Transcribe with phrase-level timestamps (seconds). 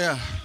[0.00, 0.39] Yeah.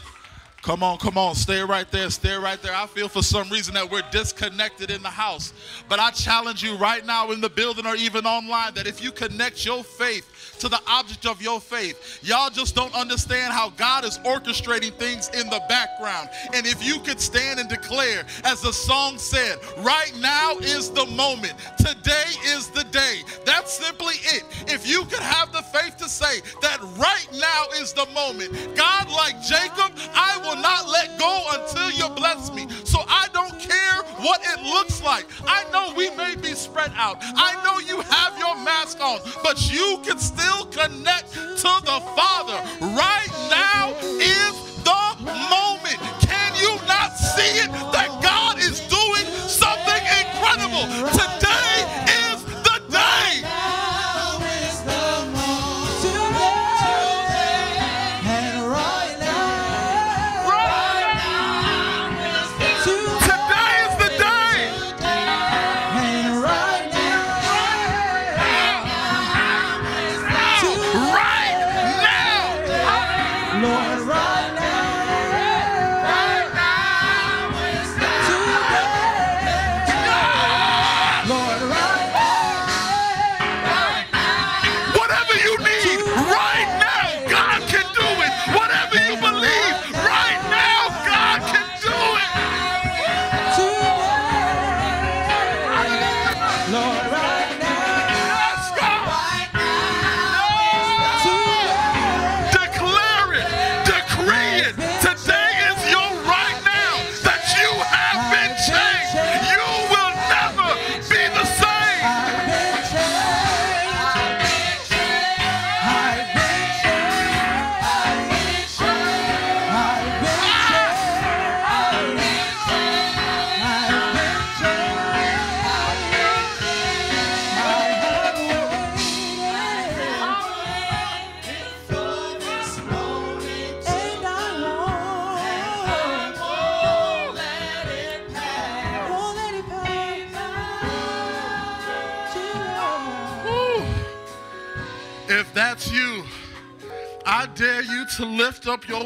[0.65, 1.35] Come on, come on.
[1.35, 2.09] Stay right there.
[2.09, 2.73] Stay right there.
[2.73, 5.53] I feel for some reason that we're disconnected in the house.
[5.87, 9.11] But I challenge you right now in the building or even online that if you
[9.11, 10.27] connect your faith
[10.59, 12.19] to the object of your faith.
[12.23, 16.29] Y'all just don't understand how God is orchestrating things in the background.
[16.53, 21.05] And if you could stand and declare, as the song said, right now is the
[21.05, 23.21] moment, today is the day.
[23.45, 24.43] That's simply it.
[24.67, 29.09] If you could have the faith to say that right now is the moment, God,
[29.11, 32.67] like Jacob, I will not let go until you bless me.
[32.83, 35.25] So I don't care what it looks like.
[35.47, 37.17] I know we may be spread out.
[37.21, 41.99] I know you have your mask on, but you can still still connect to the
[42.15, 42.59] Father.
[42.81, 45.03] Right now is the
[45.49, 45.99] moment.
[46.21, 50.85] Can you not see it that God is doing something incredible?
[51.11, 51.44] Today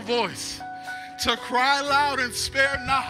[0.10, 0.60] voice,
[1.20, 3.06] to cry loud and spare not.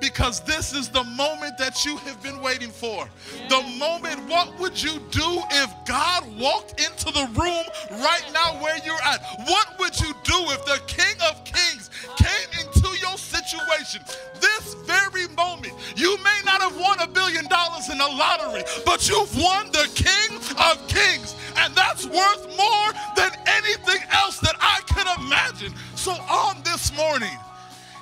[0.00, 3.06] Because this is the moment that you have been waiting for.
[3.50, 7.64] The moment, what would you do if God walked into the room
[8.00, 9.20] right now where you're at?
[9.44, 14.00] What would you do if the King of Kings came into your situation?
[14.40, 19.06] This very moment, you may not have won a billion dollars in the lottery, but
[19.06, 21.36] you've won the King of Kings.
[21.58, 25.74] And that's worth more than anything else that I can imagine.
[26.00, 27.36] So, on this morning,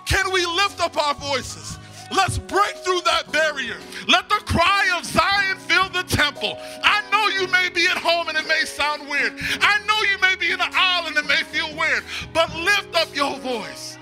[0.07, 1.81] can we lift up our voices?
[2.15, 3.77] Let's break through that barrier.
[4.07, 6.57] Let the cry of Zion fill the temple.
[6.85, 9.33] I know you may be at home and it may sound weird.
[9.61, 12.95] I know you may be in the aisle and it may feel weird, but lift
[12.95, 13.99] up your voice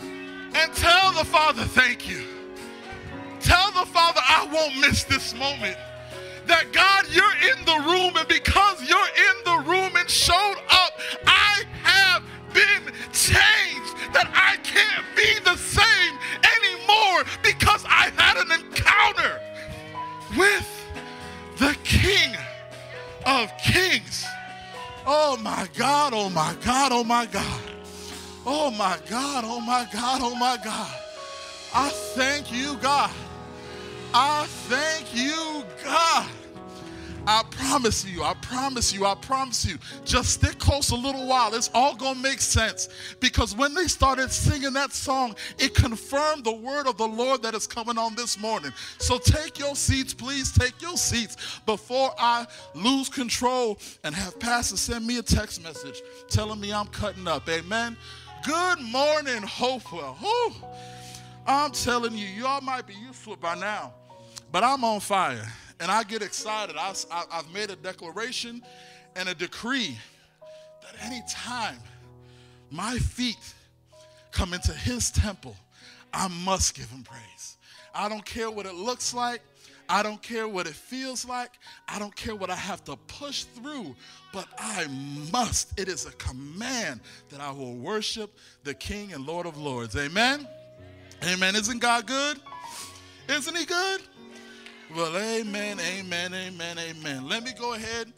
[0.00, 2.24] and tell the Father, thank you.
[3.40, 5.76] Tell the Father, I won't miss this moment
[6.46, 10.98] that God, you're in the room, and because you're in the room and showed up,
[11.26, 12.22] I have
[12.54, 13.92] been changed.
[14.14, 16.14] That I can't be the same
[16.56, 19.40] anymore because I had an encounter
[20.36, 20.68] with
[21.58, 22.36] the King
[23.26, 24.24] of Kings.
[25.06, 27.60] Oh my God, oh my God, oh my God.
[28.46, 30.94] Oh my God, oh my God, oh my God.
[31.74, 33.10] I thank you, God.
[34.12, 36.28] I thank you, God.
[37.26, 39.78] I promise you, I promise you, I promise you.
[40.04, 41.54] Just stick close a little while.
[41.54, 42.88] It's all going to make sense.
[43.18, 47.54] Because when they started singing that song, it confirmed the word of the Lord that
[47.54, 48.72] is coming on this morning.
[48.98, 54.76] So take your seats, please take your seats before I lose control and have Pastor
[54.76, 57.48] send me a text message telling me I'm cutting up.
[57.48, 57.96] Amen.
[58.44, 60.16] Good morning, Hopewell.
[60.20, 60.52] Whew.
[61.46, 63.94] I'm telling you, y'all might be it by now.
[64.52, 65.50] But I'm on fire
[65.80, 66.76] and I get excited.
[66.76, 66.94] I,
[67.30, 68.62] I've made a declaration
[69.16, 69.96] and a decree
[70.82, 71.78] that anytime
[72.70, 73.54] my feet
[74.30, 75.56] come into his temple,
[76.12, 77.56] I must give him praise.
[77.94, 79.40] I don't care what it looks like.
[79.88, 81.50] I don't care what it feels like.
[81.86, 83.94] I don't care what I have to push through,
[84.32, 84.86] but I
[85.30, 85.78] must.
[85.78, 89.94] It is a command that I will worship the King and Lord of Lords.
[89.96, 90.48] Amen.
[91.22, 91.54] Amen.
[91.54, 92.40] Isn't God good?
[93.28, 94.00] Isn't he good?
[94.94, 97.28] Well, amen, amen, amen, amen.
[97.28, 98.12] Let me go ahead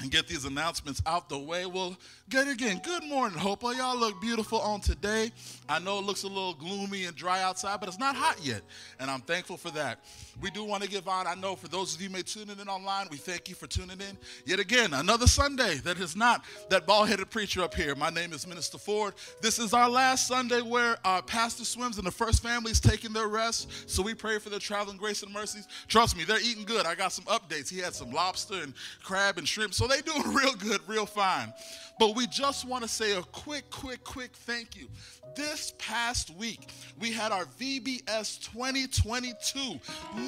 [0.00, 1.64] and get these announcements out the way.
[1.64, 1.96] Well,
[2.30, 2.82] Good again.
[2.84, 3.62] Good morning, Hope.
[3.62, 5.32] Y'all look beautiful on today.
[5.66, 8.60] I know it looks a little gloomy and dry outside, but it's not hot yet,
[9.00, 10.00] and I'm thankful for that.
[10.42, 11.26] We do want to give on.
[11.26, 13.98] I know for those of you may tuning in online, we thank you for tuning
[13.98, 14.18] in.
[14.44, 17.94] Yet again, another Sunday that is not that bald-headed preacher up here.
[17.94, 19.14] My name is Minister Ford.
[19.40, 23.14] This is our last Sunday where our pastor swims and the first family is taking
[23.14, 23.90] their rest.
[23.90, 25.66] So we pray for their traveling grace and mercies.
[25.88, 26.84] Trust me, they're eating good.
[26.84, 27.70] I got some updates.
[27.70, 31.54] He had some lobster and crab and shrimp, so they doing real good, real fine.
[31.98, 34.88] But we just want to say a quick, quick, quick thank you.
[35.36, 36.68] This past week,
[36.98, 39.78] we had our VBS 2022.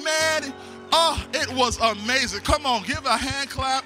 [0.01, 0.53] Man,
[0.93, 2.39] oh, it was amazing.
[2.43, 3.83] Come on, give a hand clap.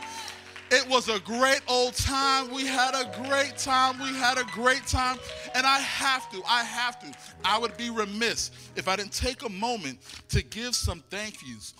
[0.69, 2.53] It was a great old time.
[2.53, 3.97] We had a great time.
[3.97, 5.17] We had a great time.
[5.55, 7.11] And I have to, I have to.
[7.43, 9.97] I would be remiss if I didn't take a moment
[10.29, 11.73] to give some thank yous.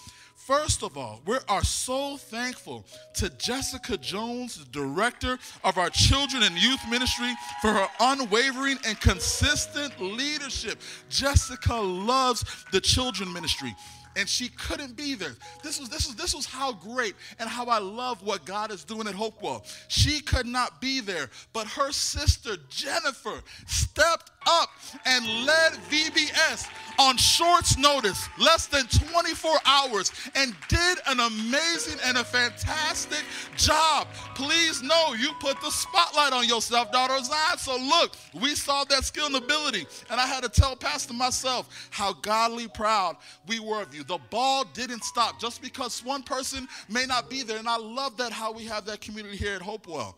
[0.46, 6.44] First of all, we are so thankful to Jessica Jones, the director of our children
[6.44, 10.80] and youth ministry, for her unwavering and consistent leadership.
[11.10, 13.74] Jessica loves the children ministry
[14.16, 15.36] and she couldn't be there.
[15.64, 18.84] This was this was this was how great and how I love what God is
[18.84, 19.66] doing at Hopewell.
[19.88, 24.70] She could not be there, but her sister Jennifer stepped up
[25.06, 26.68] and led VBS
[27.00, 33.24] on short's notice, less than 24 hours, and did an amazing and a fantastic
[33.58, 34.08] job.
[34.34, 37.58] Please know you put the spotlight on yourself, daughter Zion.
[37.58, 41.90] So look, we saw that skill and ability, and I had to tell Pastor myself
[41.92, 44.04] how godly proud we were of you.
[44.04, 48.18] The ball didn't stop just because one person may not be there, and I love
[48.18, 50.16] that how we have that community here at Hopewell.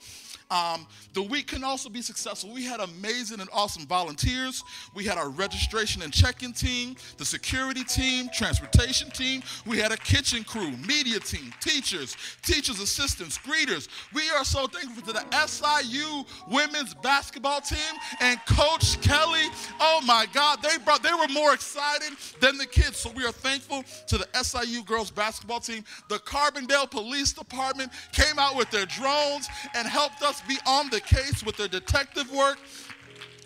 [0.49, 2.53] Um, the week can also be successful.
[2.53, 4.63] We had amazing and awesome volunteers.
[4.95, 9.43] We had our registration and check-in team, the security team, transportation team.
[9.65, 13.89] We had a kitchen crew, media team, teachers, teachers assistants, greeters.
[14.13, 17.77] We are so thankful to the SIU women's basketball team
[18.21, 19.47] and Coach Kelly.
[19.79, 22.97] Oh my God, they brought they were more excited than the kids.
[22.97, 25.83] So we are thankful to the SIU girls basketball team.
[26.09, 30.99] The Carbondale Police Department came out with their drones and helped us be on the
[30.99, 32.57] case with their detective work.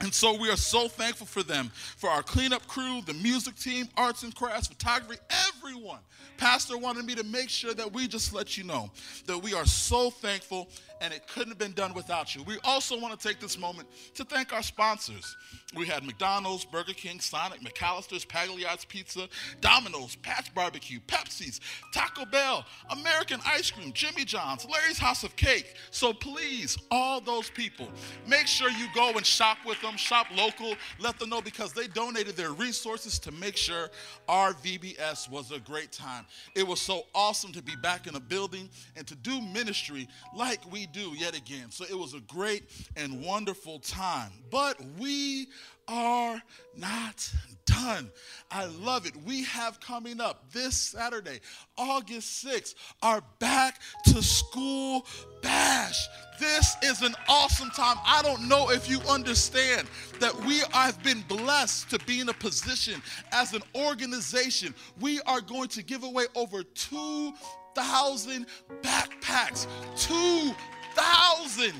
[0.02, 3.88] And so we are so thankful for them, for our cleanup crew, the music team,
[3.96, 6.00] arts and crafts, photography, everyone.
[6.38, 8.90] Pastor wanted me to make sure that we just let you know
[9.28, 10.70] that we are so thankful
[11.02, 12.44] and it couldn't have been done without you.
[12.44, 15.36] We also want to take this moment to thank our sponsors.
[15.76, 19.28] We had McDonald's, Burger King, Sonic, McAlister's, Pagliai's Pizza,
[19.62, 21.60] Domino's, Pat's Barbecue, Pepsi's,
[21.92, 25.76] Taco Bell, American Ice Cream, Jimmy John's, Larry's House of Cake.
[25.90, 27.90] So please, all those people,
[28.28, 31.88] make sure you go and shop with them, shop local, let them know because they
[31.88, 33.90] donated their resources to make sure
[34.28, 36.26] our VBS was a great time.
[36.56, 40.60] It was so awesome to be back in a building and to do ministry like
[40.72, 41.72] we do yet again.
[41.72, 42.64] So it was a great
[42.96, 44.32] and wonderful time.
[44.50, 45.48] But we
[45.88, 46.42] are
[46.78, 47.32] not
[47.66, 48.12] done.
[48.50, 49.14] I love it.
[49.26, 51.40] We have coming up this Saturday,
[51.78, 55.06] August 6th, our back to school
[55.42, 56.08] bash.
[56.40, 57.98] This is an awesome time.
[58.06, 59.88] I don't know if you understand
[60.20, 63.02] that we have been blessed to be in a position
[63.32, 64.74] as an organization.
[65.00, 68.46] We are going to give away over 2,000
[68.82, 69.68] backpacks.
[69.98, 70.56] 2,000
[70.94, 71.74] thousand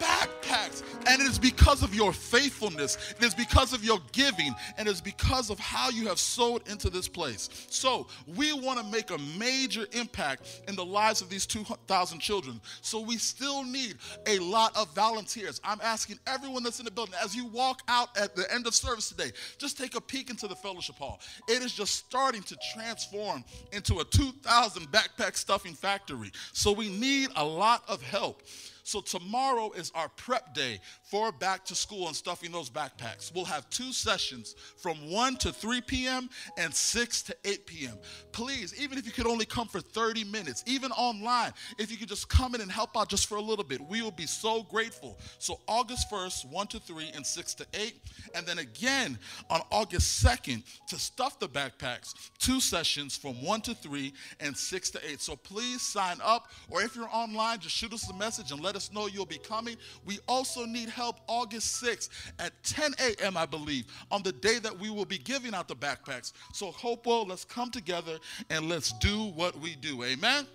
[0.00, 0.82] backpacks.
[1.06, 4.90] And it is because of your faithfulness, it is because of your giving, and it
[4.90, 7.48] is because of how you have sowed into this place.
[7.68, 12.60] So, we want to make a major impact in the lives of these 2,000 children.
[12.80, 15.60] So, we still need a lot of volunteers.
[15.62, 18.74] I'm asking everyone that's in the building, as you walk out at the end of
[18.74, 21.20] service today, just take a peek into the fellowship hall.
[21.48, 26.32] It is just starting to transform into a 2,000 backpack stuffing factory.
[26.52, 28.42] So, we need a lot of help.
[28.90, 30.80] So tomorrow is our prep day
[31.10, 33.34] for back to school and stuffing those backpacks.
[33.34, 36.30] We'll have two sessions from 1 to 3 p.m.
[36.56, 37.98] and 6 to 8 p.m.
[38.30, 42.08] Please, even if you could only come for 30 minutes, even online, if you could
[42.08, 44.62] just come in and help out just for a little bit, we will be so
[44.62, 45.18] grateful.
[45.38, 47.94] So August 1st, 1 to 3 and 6 to 8.
[48.36, 53.74] And then again on August 2nd to stuff the backpacks, two sessions from 1 to
[53.74, 55.20] 3 and 6 to 8.
[55.20, 58.76] So please sign up, or if you're online, just shoot us a message and let
[58.76, 59.76] us know you'll be coming.
[60.04, 64.90] We also need August 6th at 10 a.m., I believe, on the day that we
[64.90, 66.32] will be giving out the backpacks.
[66.52, 70.02] So, Hopewell, let's come together and let's do what we do.
[70.04, 70.46] Amen?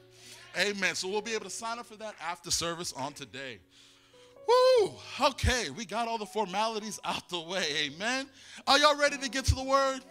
[0.57, 0.95] Amen.
[0.95, 3.59] So, we'll be able to sign up for that after service on today.
[4.47, 4.91] Woo!
[5.21, 7.65] Okay, we got all the formalities out the way.
[7.85, 8.27] Amen.
[8.67, 10.01] Are y'all ready to get to the word?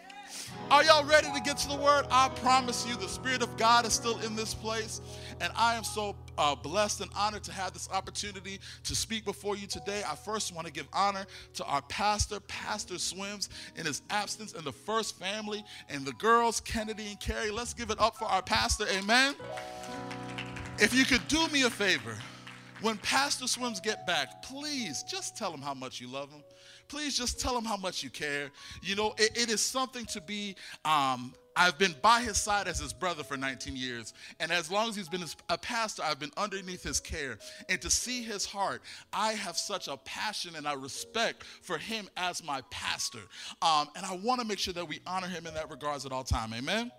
[0.71, 2.05] Are y'all ready to get to the word?
[2.09, 5.01] I promise you, the Spirit of God is still in this place.
[5.41, 9.57] And I am so uh, blessed and honored to have this opportunity to speak before
[9.57, 10.03] you today.
[10.07, 11.25] I first want to give honor
[11.55, 16.59] to our pastor, Pastor Swims, in his absence, and the first family, and the girls,
[16.61, 17.51] Kennedy and Carrie.
[17.51, 18.85] Let's give it up for our pastor.
[18.89, 19.35] Amen.
[20.79, 22.17] If you could do me a favor,
[22.81, 26.43] when Pastor Swims get back, please just tell him how much you love him
[26.87, 28.51] please just tell him how much you care.
[28.81, 30.55] You know, it, it is something to be.
[30.83, 34.13] Um, I've been by his side as his brother for 19 years.
[34.39, 37.37] And as long as he's been a pastor, I've been underneath his care.
[37.69, 38.81] And to see his heart,
[39.13, 43.21] I have such a passion and a respect for him as my pastor.
[43.61, 46.11] Um, and I want to make sure that we honor him in that regards at
[46.11, 46.53] all time.
[46.53, 46.91] Amen.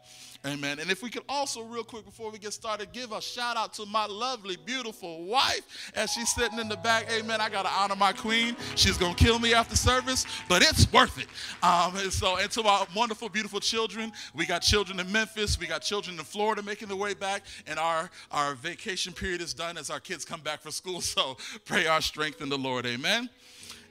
[0.46, 0.78] Amen.
[0.78, 3.74] And if we could also, real quick, before we get started, give a shout out
[3.74, 7.10] to my lovely, beautiful wife as she's sitting in the back.
[7.10, 7.40] Amen.
[7.40, 8.56] I got to honor my queen.
[8.76, 11.26] She's going to kill me after service, but it's worth it.
[11.64, 15.66] Um, and so, and to our wonderful, beautiful children, we got children in Memphis, we
[15.66, 19.76] got children in Florida making their way back, and our, our vacation period is done
[19.76, 21.00] as our kids come back for school.
[21.16, 22.84] So pray our strength in the Lord.
[22.84, 23.30] Amen.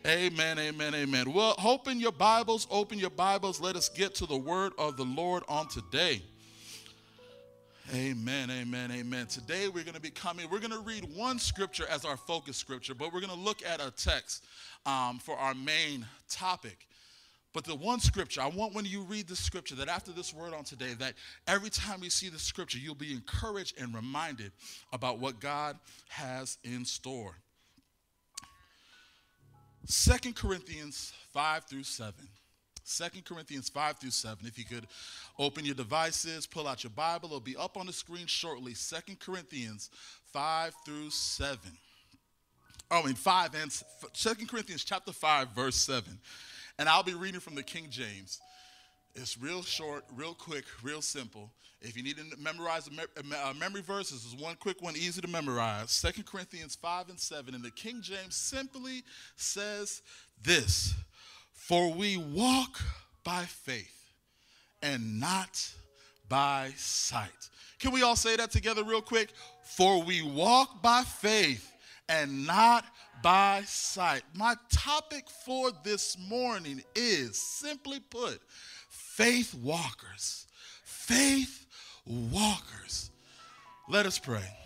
[0.05, 1.33] Amen, amen, amen.
[1.33, 3.59] Well, open your Bibles, open your Bibles.
[3.59, 6.21] Let us get to the word of the Lord on today.
[7.93, 9.27] Amen, amen, amen.
[9.27, 12.57] Today we're going to be coming, we're going to read one scripture as our focus
[12.57, 14.43] scripture, but we're going to look at a text
[14.87, 16.87] um, for our main topic.
[17.53, 20.55] But the one scripture, I want when you read the scripture that after this word
[20.55, 21.13] on today, that
[21.47, 24.51] every time you see the scripture, you'll be encouraged and reminded
[24.91, 25.77] about what God
[26.09, 27.35] has in store.
[29.85, 32.13] Second Corinthians 5 through 7.
[32.87, 34.45] Second Corinthians 5 through 7.
[34.45, 34.85] If you could
[35.39, 38.75] open your devices, pull out your Bible, it'll be up on the screen shortly.
[38.75, 39.89] Second Corinthians
[40.31, 41.59] 5 through 7.
[42.91, 43.71] Oh, I mean 5 and
[44.13, 46.19] Second Corinthians chapter 5, verse 7.
[46.77, 48.39] And I'll be reading from the King James.
[49.15, 51.49] It's real short, real quick, real simple.
[51.81, 55.27] If you need to memorize a, memory verse, this is one quick one, easy to
[55.27, 55.89] memorize.
[55.89, 57.55] Second Corinthians 5 and 7.
[57.55, 59.03] And the King James simply
[59.37, 60.03] says
[60.43, 60.93] this
[61.67, 62.79] for we walk
[63.23, 64.11] by faith
[64.83, 65.67] and not
[66.29, 67.49] by sight.
[67.79, 69.29] Can we all say that together, real quick?
[69.63, 71.73] For we walk by faith
[72.07, 72.85] and not
[73.23, 74.21] by sight.
[74.35, 78.41] My topic for this morning is simply put
[78.87, 80.45] faith walkers.
[80.83, 81.65] Faith
[82.05, 83.09] walkers.
[83.89, 84.64] Let us pray.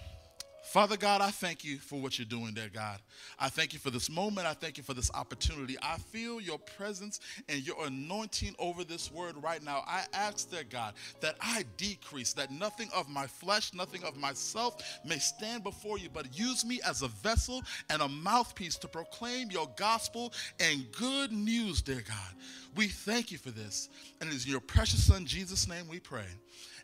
[0.69, 2.99] Father God, I thank you for what you're doing there, God.
[3.39, 4.45] I thank you for this moment.
[4.45, 5.77] I thank you for this opportunity.
[5.81, 9.83] I feel your presence and your anointing over this word right now.
[9.87, 14.99] I ask there, God, that I decrease, that nothing of my flesh, nothing of myself
[15.03, 19.49] may stand before you, but use me as a vessel and a mouthpiece to proclaim
[19.49, 22.35] your gospel and good news, dear God.
[22.75, 23.89] We thank you for this.
[24.21, 26.27] And it is in your precious Son, Jesus' name, we pray.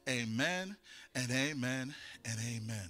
[0.09, 0.75] Amen
[1.13, 1.93] and amen
[2.25, 2.89] and amen.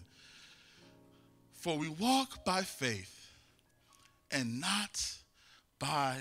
[1.65, 3.27] For we walk by faith
[4.29, 5.01] and not
[5.79, 6.17] by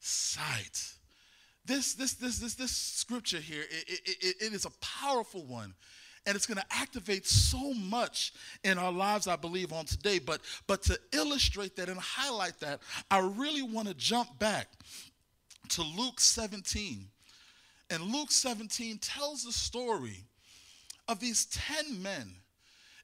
[0.00, 0.94] sight.
[1.64, 5.74] This, this, this, this, this scripture here, it, it, it is a powerful one.
[6.26, 8.32] And it's going to activate so much
[8.64, 10.18] in our lives, I believe, on today.
[10.18, 14.66] But, but to illustrate that and highlight that, I really want to jump back
[15.68, 17.06] to Luke 17.
[17.88, 20.24] And Luke 17 tells the story
[21.06, 22.34] of these 10 men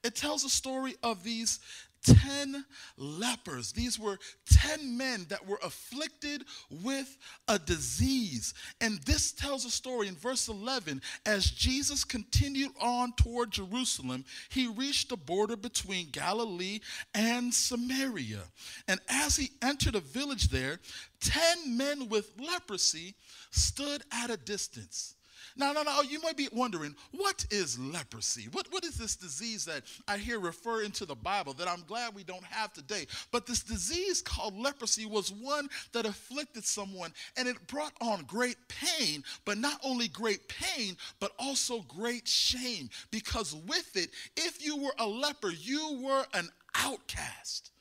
[0.05, 1.61] it tells a story of these
[2.05, 2.65] 10
[2.97, 3.73] lepers.
[3.73, 4.19] These were
[4.51, 7.17] 10 men that were afflicted with
[7.49, 8.55] a disease.
[8.81, 14.69] And this tells a story in verse 11 as Jesus continued on toward Jerusalem, he
[14.69, 16.81] reached the border between Galilee
[17.15, 18.43] and Samaria.
[18.87, 20.79] And as he entered a village there,
[21.21, 23.15] 10 men with leprosy
[23.51, 25.15] stood at a distance.
[25.59, 28.49] Now, now, now, oh, you might be wondering, what is leprosy?
[28.53, 32.15] What, what is this disease that I hear referring to the Bible that I'm glad
[32.15, 33.09] we don't have today?
[33.33, 38.57] But this disease called leprosy was one that afflicted someone and it brought on great
[38.69, 42.89] pain, but not only great pain, but also great shame.
[43.11, 47.73] Because with it, if you were a leper, you were an outcast.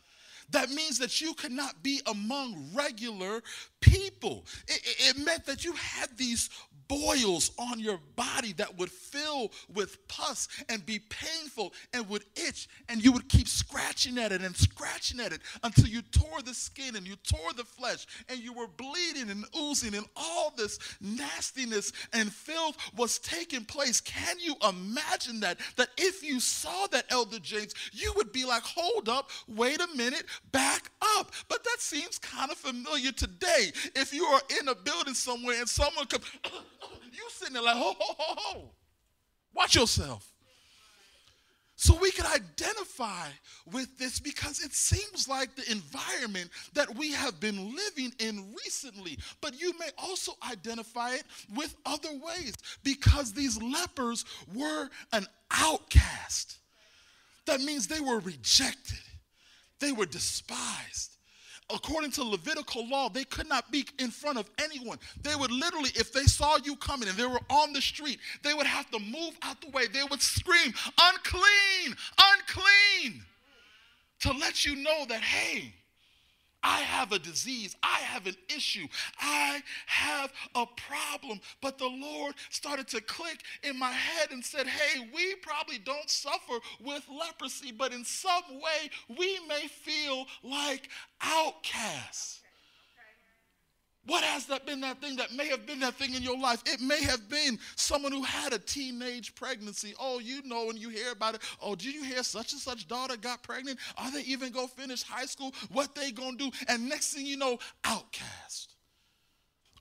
[0.51, 3.43] That means that you could not be among regular
[3.81, 4.45] people.
[4.67, 6.49] It, it, meant that you had these
[6.87, 12.67] boils on your body that would fill with pus and be painful and would itch,
[12.89, 16.53] and you would keep scratching at it and scratching at it until you tore the
[16.53, 20.79] skin and you tore the flesh and you were bleeding and oozing, and all this
[21.01, 24.01] nastiness and filth was taking place.
[24.01, 25.59] Can you imagine that?
[25.75, 29.87] That if you saw that, Elder James, you would be like, hold up, wait a
[29.95, 31.31] minute, back up.
[31.47, 33.71] But that seems kind of familiar today.
[33.95, 36.25] If you are in a building somewhere and someone comes,
[37.11, 38.69] You sitting there like, ho, ho, ho, ho.
[39.53, 40.31] Watch yourself.
[41.79, 43.27] So we can identify
[43.71, 49.19] with this because it seems like the environment that we have been living in recently.
[49.41, 56.57] But you may also identify it with other ways because these lepers were an outcast.
[57.45, 58.97] That means they were rejected,
[59.79, 61.16] they were despised
[61.73, 64.97] according to Levitical law, they could not be in front of anyone.
[65.21, 68.53] They would literally, if they saw you coming and they were on the street, they
[68.53, 69.87] would have to move out the way.
[69.87, 73.21] They would scream, unclean, unclean,
[74.21, 75.73] to let you know that, hey,
[76.67, 77.77] I have a disease.
[77.81, 78.87] I have an issue.
[79.21, 81.39] I have a problem.
[81.61, 86.09] But the Lord started to click in my head and said, Hey, we probably don't
[86.09, 90.89] suffer with leprosy, but in some way we may feel like
[91.21, 92.41] outcasts.
[94.07, 96.63] What has that been that thing that may have been that thing in your life?
[96.65, 99.93] It may have been someone who had a teenage pregnancy.
[99.99, 101.41] Oh, you know, and you hear about it.
[101.61, 103.79] Oh, did you hear such and such daughter got pregnant?
[103.97, 105.53] Are they even gonna finish high school?
[105.73, 106.49] What they gonna do?
[106.69, 108.75] And next thing you know, outcast.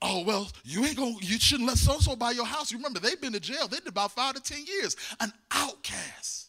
[0.01, 2.71] Oh, well, you ain't gonna, you shouldn't let so-so buy your house.
[2.71, 3.67] You remember, they've been to jail.
[3.67, 4.95] They did about five to 10 years.
[5.21, 6.46] An outcast.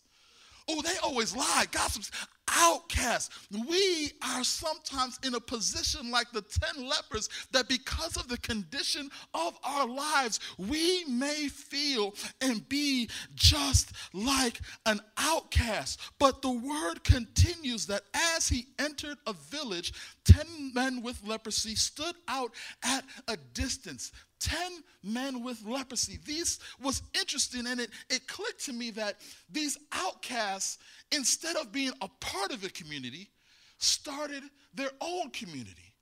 [0.69, 2.11] Oh, they always lie, gossips
[2.51, 3.31] outcasts.
[3.69, 9.11] We are sometimes in a position like the 10 lepers that because of the condition
[9.35, 16.01] of our lives, we may feel and be just like an outcast.
[16.19, 18.03] But the word continues that
[18.37, 19.93] as he entered a village,
[20.25, 24.13] 10 men with leprosy stood out at a distance.
[24.40, 24.59] 10
[25.02, 26.18] men with leprosy.
[26.25, 29.16] This was interesting and it, it clicked to me that
[29.50, 30.78] these outcasts
[31.12, 33.30] instead of being a part of a community,
[33.78, 34.42] started
[34.75, 35.95] their own community.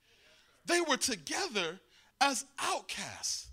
[0.65, 1.79] They were together
[2.19, 3.46] as outcasts.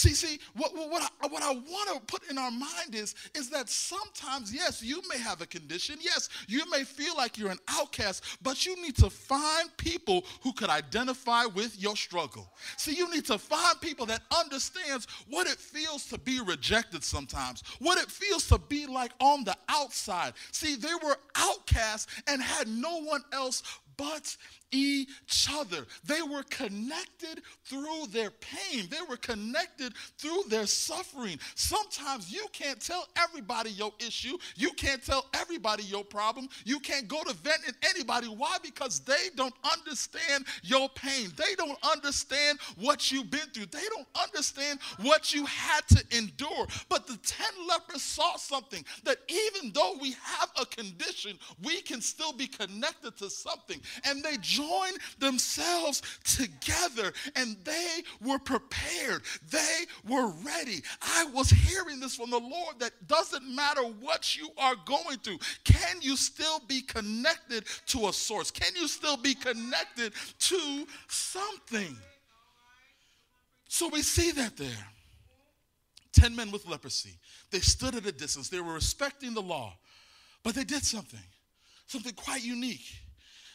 [0.00, 3.50] See, see, what, what, I, what I want to put in our mind is, is
[3.50, 5.96] that sometimes, yes, you may have a condition.
[6.00, 10.54] Yes, you may feel like you're an outcast, but you need to find people who
[10.54, 12.50] could identify with your struggle.
[12.78, 17.62] See, you need to find people that understands what it feels to be rejected sometimes,
[17.78, 20.32] what it feels to be like on the outside.
[20.50, 23.62] See, they were outcasts and had no one else
[23.98, 24.34] but
[24.72, 25.86] each other.
[26.04, 31.38] They were connected through their pain, they were connected through their suffering.
[31.54, 37.08] Sometimes you can't tell everybody your issue, you can't tell everybody your problem, you can't
[37.08, 38.26] go to vent in anybody.
[38.26, 38.56] Why?
[38.62, 44.08] Because they don't understand your pain, they don't understand what you've been through, they don't
[44.20, 46.66] understand what you had to endure.
[46.88, 52.00] But the 10 lepers saw something that even though we have a condition, we can
[52.00, 53.80] still be connected to something.
[54.04, 59.22] And they joined themselves together and they were prepared.
[59.50, 60.82] They were ready.
[61.02, 65.38] I was hearing this from the Lord that doesn't matter what you are going through,
[65.64, 68.50] can you still be connected to a source?
[68.50, 71.96] Can you still be connected to something?
[73.68, 74.86] So we see that there.
[76.12, 77.18] Ten men with leprosy.
[77.50, 78.48] They stood at a distance.
[78.48, 79.74] They were respecting the law,
[80.42, 81.20] but they did something,
[81.86, 82.84] something quite unique.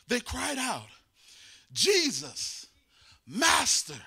[0.07, 0.87] They cried out,
[1.73, 2.67] Jesus,
[3.27, 3.99] Master,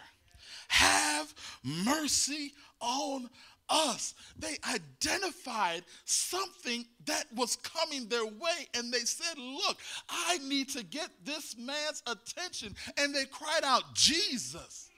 [0.69, 3.29] have mercy on
[3.69, 4.15] us.
[4.39, 10.85] They identified something that was coming their way and they said, Look, I need to
[10.85, 12.75] get this man's attention.
[12.97, 14.91] And they cried out, Jesus.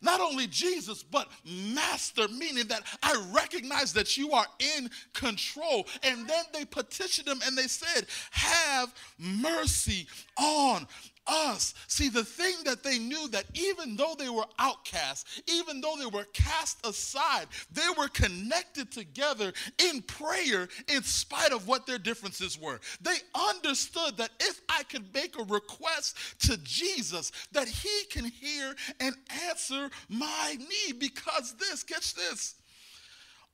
[0.00, 5.86] Not only Jesus, but Master, meaning that I recognize that you are in control.
[6.02, 10.06] And then they petitioned him and they said, Have mercy
[10.38, 10.86] on
[11.28, 11.74] us.
[11.86, 16.06] See, the thing that they knew that even though they were outcasts, even though they
[16.06, 22.58] were cast aside, they were connected together in prayer in spite of what their differences
[22.58, 22.80] were.
[23.00, 28.74] They understood that if I could make a request to Jesus, that he can hear
[29.00, 29.14] and
[29.48, 32.54] answer my need because this, catch this,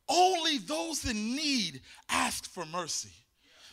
[0.09, 3.11] only those in need ask for mercy.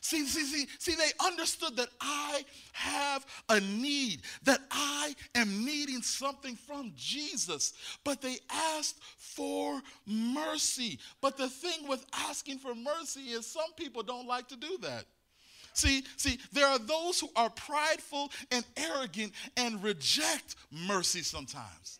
[0.03, 6.01] See, see, see, see, they understood that I have a need, that I am needing
[6.01, 7.73] something from Jesus.
[8.03, 10.97] But they asked for mercy.
[11.21, 15.05] But the thing with asking for mercy is some people don't like to do that.
[15.73, 21.99] See, see, there are those who are prideful and arrogant and reject mercy sometimes.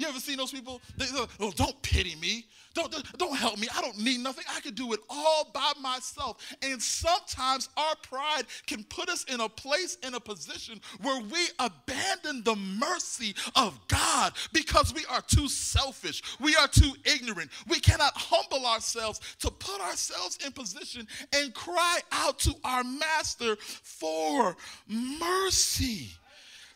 [0.00, 0.80] You ever seen those people?
[0.96, 1.04] They,
[1.40, 2.46] oh, don't pity me.
[2.72, 3.68] Don't, don't help me.
[3.76, 4.44] I don't need nothing.
[4.56, 6.38] I can do it all by myself.
[6.62, 11.48] And sometimes our pride can put us in a place, in a position where we
[11.58, 16.22] abandon the mercy of God because we are too selfish.
[16.40, 17.50] We are too ignorant.
[17.68, 23.56] We cannot humble ourselves to put ourselves in position and cry out to our master
[23.60, 24.56] for
[24.88, 26.08] mercy.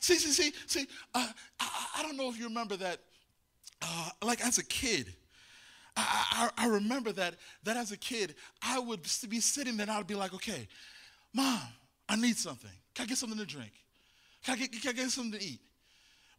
[0.05, 1.27] See, see, see, see, uh,
[1.59, 3.01] I, I, don't know if you remember that,
[3.85, 5.14] uh, like as a kid,
[5.97, 9.90] I, I, I, remember that, that as a kid, I would be sitting there and
[9.90, 10.66] I'd be like, okay,
[11.33, 11.61] mom,
[12.09, 12.70] I need something.
[12.94, 13.73] Can I get something to drink?
[14.44, 15.61] Can I get, can I get something to eat?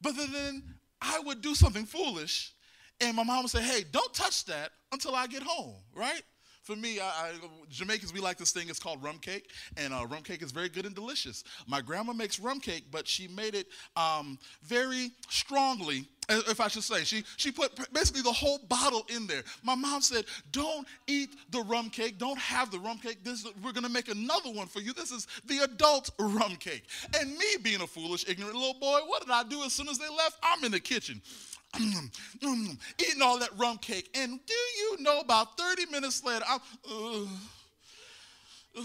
[0.01, 0.63] But then, then
[1.01, 2.51] I would do something foolish
[2.99, 6.21] and my mom would say, hey, don't touch that until I get home, right?
[6.65, 7.31] For me, I, I,
[7.69, 8.69] Jamaicans, we like this thing.
[8.69, 11.43] It's called rum cake, and uh, rum cake is very good and delicious.
[11.67, 16.81] My grandma makes rum cake, but she made it um, very strongly if I should
[16.81, 17.03] say.
[17.03, 19.43] She, she put basically the whole bottle in there.
[19.63, 22.17] My mom said, Don't eat the rum cake.
[22.17, 23.23] Don't have the rum cake.
[23.23, 24.93] This, we're going to make another one for you.
[24.93, 26.85] This is the adult rum cake.
[27.19, 29.99] And me being a foolish, ignorant little boy, what did I do as soon as
[29.99, 30.39] they left?
[30.41, 31.21] I'm in the kitchen.
[31.75, 34.09] Mm, mm, mm, eating all that rum cake.
[34.15, 37.25] And do you know about 30 minutes later, I'm, uh,
[38.77, 38.81] uh,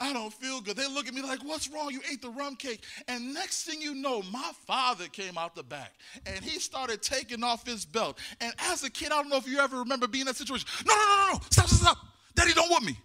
[0.00, 0.76] I don't feel good.
[0.76, 1.90] They look at me like, What's wrong?
[1.90, 2.82] You ate the rum cake.
[3.08, 5.92] And next thing you know, my father came out the back
[6.26, 8.18] and he started taking off his belt.
[8.40, 10.68] And as a kid, I don't know if you ever remember being in that situation.
[10.86, 11.98] No, no, no, no, stop, stop, stop.
[12.34, 12.98] Daddy, don't whip me.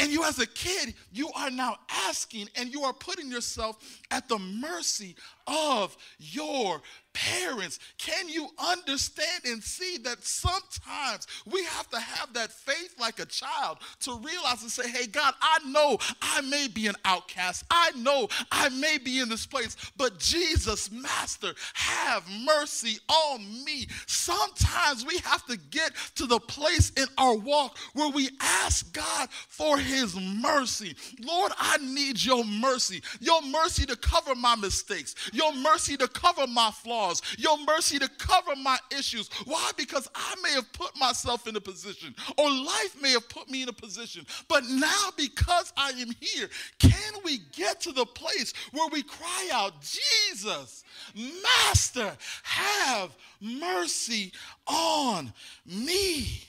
[0.00, 4.28] And you, as a kid, you are now asking and you are putting yourself at
[4.28, 5.16] the mercy
[5.46, 6.80] of your
[7.18, 13.18] parents, can you understand and see that sometimes we have to have that faith like
[13.18, 17.64] a child to realize and say, hey, God, I know I may be an outcast.
[17.70, 23.88] I know I may be in this place, but Jesus, Master, have mercy on me.
[24.06, 29.28] Sometimes we have to get to the place in our walk where we ask God
[29.30, 30.94] for his mercy.
[31.20, 33.02] Lord, I need your mercy.
[33.20, 35.14] Your mercy to cover my mistakes.
[35.32, 39.28] Your mercy to cover my flaws your mercy to cover my issues.
[39.44, 39.70] Why?
[39.76, 43.62] Because I may have put myself in a position, or life may have put me
[43.62, 48.52] in a position, but now because I am here, can we get to the place
[48.72, 50.84] where we cry out, Jesus,
[51.14, 54.32] Master, have mercy
[54.66, 55.32] on
[55.66, 56.42] me?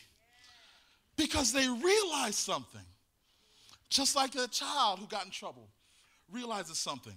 [1.17, 2.81] Because they realize something.
[3.89, 5.67] Just like that child who got in trouble
[6.31, 7.15] realizes something.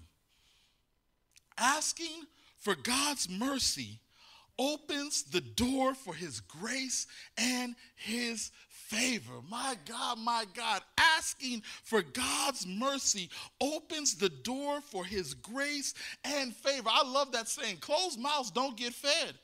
[1.59, 2.27] Asking
[2.59, 4.01] for God's mercy
[4.59, 9.33] opens the door for his grace and his favor.
[9.51, 16.55] My God, my God, asking for God's mercy opens the door for his grace and
[16.55, 16.91] favor.
[16.93, 19.35] I love that saying closed mouths don't get fed.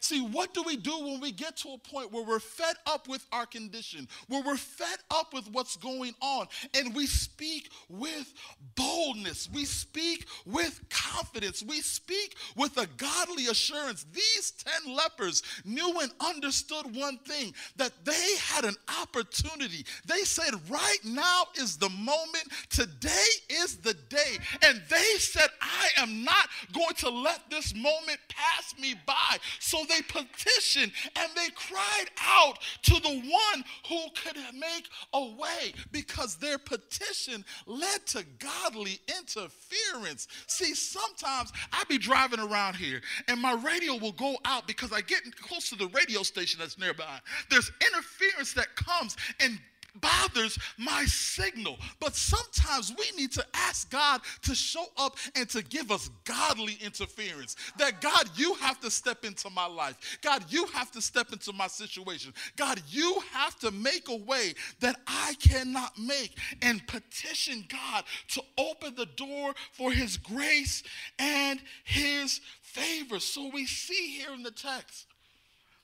[0.00, 3.06] See, what do we do when we get to a point where we're fed up
[3.06, 8.32] with our condition, where we're fed up with what's going on, and we speak with
[8.76, 14.06] boldness, we speak with confidence, we speak with a godly assurance?
[14.10, 14.52] These
[14.86, 19.84] 10 lepers knew and understood one thing that they had an opportunity.
[20.06, 24.38] They said, Right now is the moment, today is the day.
[24.62, 29.36] And they said, I am not going to let this moment pass me by.
[29.58, 35.72] So they petitioned and they cried out to the one who could make a way
[35.92, 40.28] because their petition led to godly interference.
[40.46, 45.00] See, sometimes I be driving around here and my radio will go out because I
[45.00, 47.18] get close to the radio station that's nearby.
[47.50, 49.58] There's interference that comes and
[49.94, 51.78] bothers my signal.
[51.98, 56.76] But sometimes we need to ask God to show up and to give us godly
[56.82, 57.56] interference.
[57.78, 60.18] That God, you have to step into my life.
[60.22, 62.32] God, you have to step into my situation.
[62.56, 68.42] God, you have to make a way that I cannot make and petition God to
[68.58, 70.82] open the door for his grace
[71.18, 73.18] and his favor.
[73.18, 75.06] So we see here in the text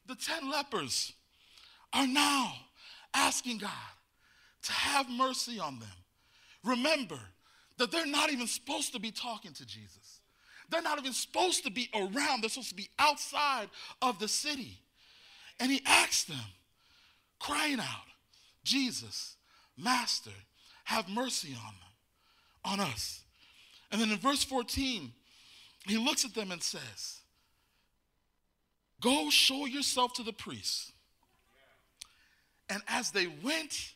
[0.07, 1.13] the 10 lepers
[1.93, 2.53] are now
[3.15, 3.71] asking God
[4.67, 5.89] to have mercy on them.
[6.65, 7.19] Remember
[7.79, 10.21] that they're not even supposed to be talking to Jesus.
[10.71, 12.43] They're not even supposed to be around.
[12.43, 13.69] They're supposed to be outside
[14.03, 14.81] of the city.
[15.61, 16.45] And he asked them,
[17.39, 18.07] crying out,
[18.65, 19.37] Jesus,
[19.77, 20.31] Master,
[20.85, 23.23] have mercy on them, on us.
[23.93, 25.13] And then in verse 14,
[25.87, 27.21] he looks at them and says,
[29.01, 30.93] Go show yourself to the priests.
[32.69, 33.95] And as they went,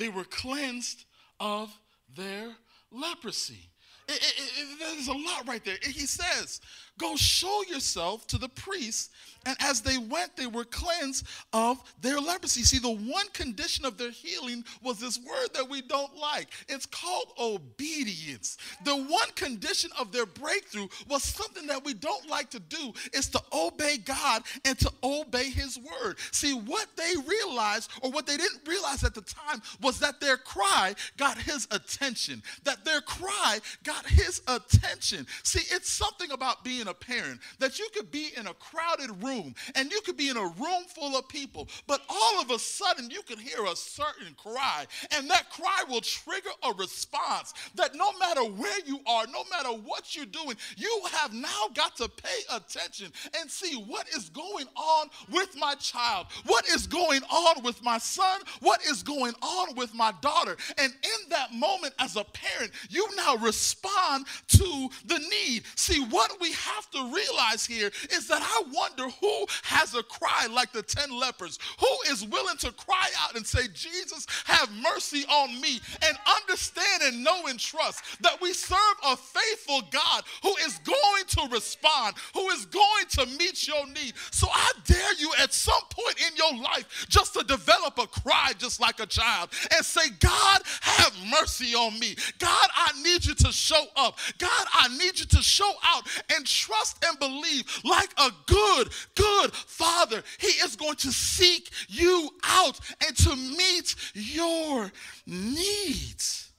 [0.00, 1.04] they were cleansed
[1.38, 1.70] of
[2.16, 2.48] their
[2.90, 3.70] leprosy.
[4.08, 5.76] It, it, it, there's a lot right there.
[5.82, 6.60] He says,
[7.00, 9.08] Go show yourself to the priests.
[9.46, 12.62] And as they went, they were cleansed of their leprosy.
[12.62, 16.48] See, the one condition of their healing was this word that we don't like.
[16.68, 18.58] It's called obedience.
[18.84, 23.30] The one condition of their breakthrough was something that we don't like to do is
[23.30, 26.18] to obey God and to obey his word.
[26.32, 30.36] See, what they realized or what they didn't realize at the time was that their
[30.36, 32.42] cry got his attention.
[32.64, 35.26] That their cry got his attention.
[35.44, 39.30] See, it's something about being a parent that you could be in a crowded room
[39.30, 42.58] room and you could be in a room full of people, but all of a
[42.58, 47.94] sudden you can hear a certain cry, and that cry will trigger a response that
[47.94, 52.08] no matter where you are, no matter what you're doing, you have now got to
[52.08, 57.62] pay attention and see what is going on with my child, what is going on
[57.62, 60.56] with my son, what is going on with my daughter.
[60.78, 65.64] And in that moment, as a parent, you now respond to the need.
[65.76, 70.46] See, what we have to realize here is that I wonder who has a cry
[70.50, 71.58] like the 10 lepers?
[71.80, 75.80] Who is willing to cry out and say, Jesus, have mercy on me?
[76.06, 81.24] And understand and know and trust that we serve a faithful God who is going
[81.28, 84.14] to respond, who is going to meet your need.
[84.30, 88.52] So I dare you at some point in your life just to develop a cry
[88.58, 92.16] just like a child and say, God, have mercy on me.
[92.38, 94.18] God, I need you to show up.
[94.38, 99.52] God, I need you to show out and trust and believe like a good, good
[99.52, 100.22] father.
[100.38, 104.90] He is going to seek you out and to meet your
[105.26, 106.50] needs.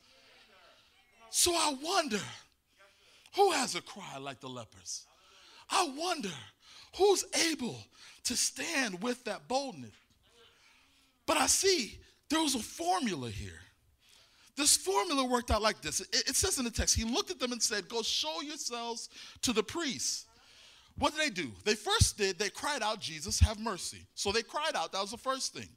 [1.29, 2.19] So I wonder
[3.35, 5.05] who has a cry like the lepers?
[5.69, 6.29] I wonder
[6.97, 7.77] who's able
[8.25, 9.91] to stand with that boldness.
[11.25, 11.97] But I see
[12.29, 13.59] there was a formula here.
[14.57, 16.01] This formula worked out like this.
[16.01, 19.09] It, it, says in the text, he looked at them and said, Go show yourselves
[19.43, 20.25] to the priests.
[20.97, 21.51] What did they do?
[21.63, 24.05] They first did, they cried out, Jesus, have mercy.
[24.13, 24.91] So they cried out.
[24.91, 25.69] That was the first thing.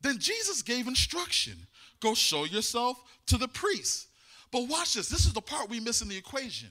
[0.00, 1.56] Then Jesus gave instruction
[2.00, 4.06] go show yourself to the priests.
[4.52, 5.08] But watch this.
[5.08, 6.68] This is the part we miss in the equation.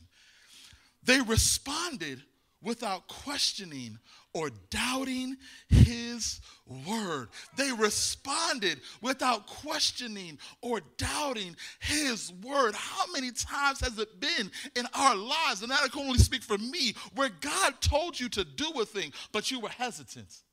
[1.03, 2.21] They responded
[2.61, 3.99] without questioning
[4.37, 5.35] or doubting
[5.67, 6.41] his
[6.87, 7.29] word.
[7.57, 12.75] They responded without questioning or doubting his word.
[12.75, 16.59] How many times has it been in our lives, and I can only speak for
[16.59, 20.43] me, where God told you to do a thing, but you were hesitant?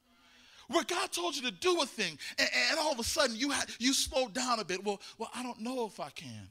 [0.68, 3.50] Where God told you to do a thing, and, and all of a sudden you
[3.50, 4.82] had you slowed down a bit.
[4.82, 6.48] Well, well, I don't know if I can.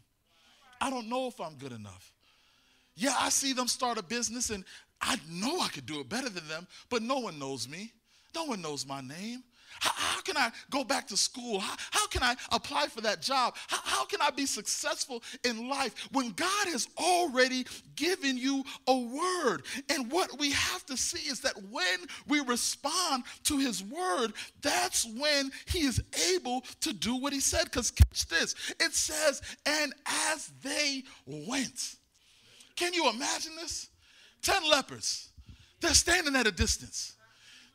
[0.80, 2.13] I don't know if I'm good enough.
[2.96, 4.63] Yeah, I see them start a business and
[5.04, 7.92] I know I could do it better than them, but no one knows me.
[8.34, 9.44] No one knows my name.
[9.80, 11.60] How, how can I go back to school?
[11.60, 13.56] How, how can I apply for that job?
[13.68, 18.98] How, how can I be successful in life when God has already given you a
[18.98, 19.63] word?
[19.89, 25.06] And what we have to see is that when we respond to his word, that's
[25.06, 26.02] when he is
[26.34, 27.66] able to do what he said.
[27.66, 29.94] Because catch this it says, and
[30.32, 31.96] as they went.
[32.76, 33.89] Can you imagine this?
[34.43, 35.29] 10 lepers.
[35.82, 37.15] They're standing at a distance.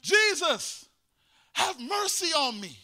[0.03, 0.87] Jesus,
[1.53, 2.79] have mercy on me.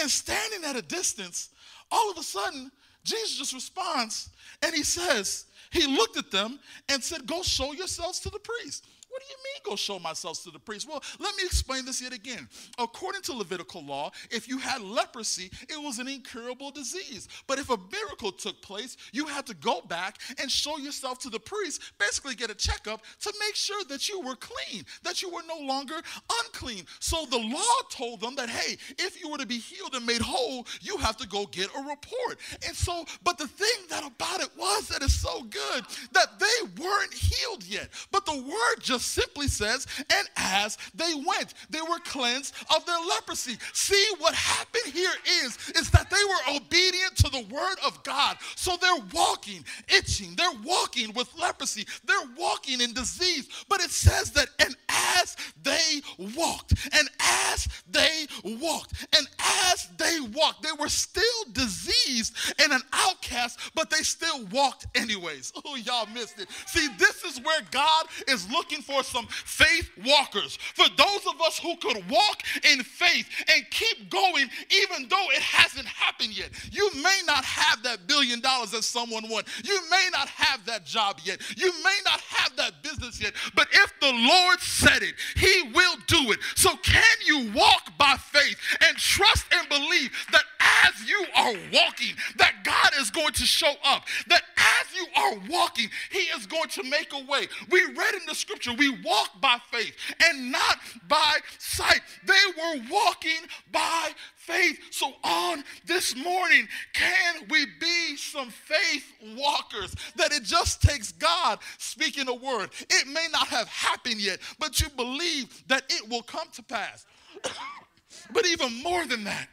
[0.00, 1.50] And standing at a distance,
[1.90, 2.70] all of a sudden,
[3.04, 4.30] Jesus just responds
[4.64, 8.86] and he says, He looked at them and said, Go show yourselves to the priest.
[9.12, 10.88] What do you mean, go show myself to the priest?
[10.88, 12.48] Well, let me explain this yet again.
[12.78, 17.28] According to Levitical law, if you had leprosy, it was an incurable disease.
[17.46, 21.28] But if a miracle took place, you had to go back and show yourself to
[21.28, 25.28] the priest, basically get a checkup to make sure that you were clean, that you
[25.28, 25.96] were no longer
[26.44, 26.84] unclean.
[26.98, 30.22] So the law told them that, hey, if you were to be healed and made
[30.22, 32.38] whole, you have to go get a report.
[32.66, 36.82] And so, but the thing that about it was that it's so good that they
[36.82, 37.90] weren't healed yet.
[38.10, 42.98] But the word just simply says, and as they went, they were cleansed of their
[43.00, 43.56] leprosy.
[43.72, 45.12] See, what happened here
[45.44, 48.36] is, is that they were obedient to the word of God.
[48.56, 53.48] So they're walking, itching, they're walking with leprosy, they're walking in disease.
[53.68, 56.00] But it says that, and as they
[56.36, 59.26] walked, and as they walked, and
[59.70, 65.52] as they walked, they were still diseased and an outcast, but they still walked anyways.
[65.64, 66.48] Oh, y'all missed it.
[66.66, 70.56] See, this is where God is looking for some faith walkers.
[70.56, 75.40] For those of us who could walk in faith and keep going even though it
[75.40, 76.50] hasn't happened yet.
[76.72, 79.44] You may not have that billion dollars that someone won.
[79.64, 81.40] You may not have that job yet.
[81.56, 83.34] You may not have that business yet.
[83.54, 86.40] But if the Lord said it, He will do it.
[86.56, 90.44] So can you walk by faith and trust and believe that
[90.86, 95.34] as you are walking, that God is going to show up, that as you are
[95.50, 97.46] walking, He is going to make a way.
[97.70, 100.78] We read in the scripture, we walk by faith and not
[101.08, 102.00] by sight.
[102.26, 104.78] They were walking by faith.
[104.90, 109.94] So, on this morning, can we be some faith walkers?
[110.16, 112.70] That it just takes God speaking a word.
[112.90, 117.06] It may not have happened yet, but you believe that it will come to pass.
[118.32, 119.48] but even more than that,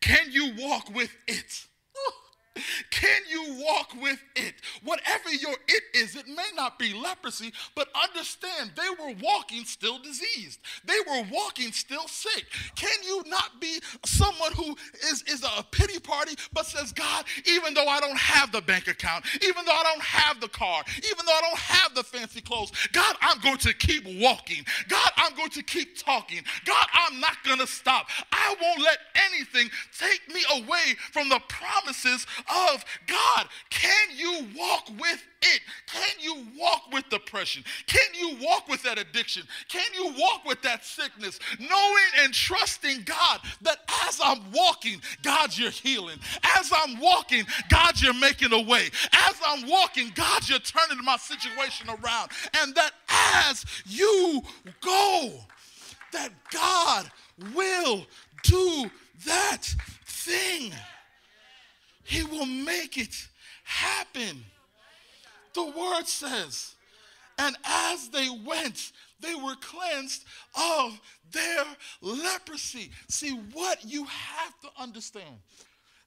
[0.00, 1.65] can you walk with it?
[2.90, 4.54] Can you walk with it?
[4.82, 9.98] Whatever your it is, it may not be leprosy, but understand they were walking still
[9.98, 10.60] diseased.
[10.84, 12.46] They were walking still sick.
[12.74, 14.76] Can you not be someone who
[15.10, 18.88] is, is a pity party but says, God, even though I don't have the bank
[18.88, 22.40] account, even though I don't have the car, even though I don't have the fancy
[22.40, 24.64] clothes, God, I'm going to keep walking.
[24.88, 26.42] God, I'm going to keep talking.
[26.64, 28.08] God, I'm not going to stop.
[28.32, 28.98] I won't let
[29.32, 33.46] anything take me away from the promises of God.
[33.70, 35.60] Can you walk with it?
[35.86, 37.64] Can you walk with depression?
[37.86, 39.42] Can you walk with that addiction?
[39.68, 41.38] Can you walk with that sickness?
[41.58, 46.18] Knowing and trusting God that as I'm walking, God, you're healing.
[46.56, 48.88] As I'm walking, God, you're making a way.
[49.12, 52.30] As I'm walking, God, you're turning my situation around.
[52.60, 54.42] And that as you
[54.80, 55.32] go,
[56.12, 57.10] that God
[57.54, 58.06] will
[58.42, 58.90] do
[59.26, 59.62] that
[60.04, 60.72] thing.
[62.06, 63.14] He will make it
[63.64, 64.44] happen.
[65.54, 66.74] The word says,
[67.38, 71.00] and as they went, they were cleansed of
[71.32, 71.64] their
[72.00, 72.90] leprosy.
[73.08, 75.36] See, what you have to understand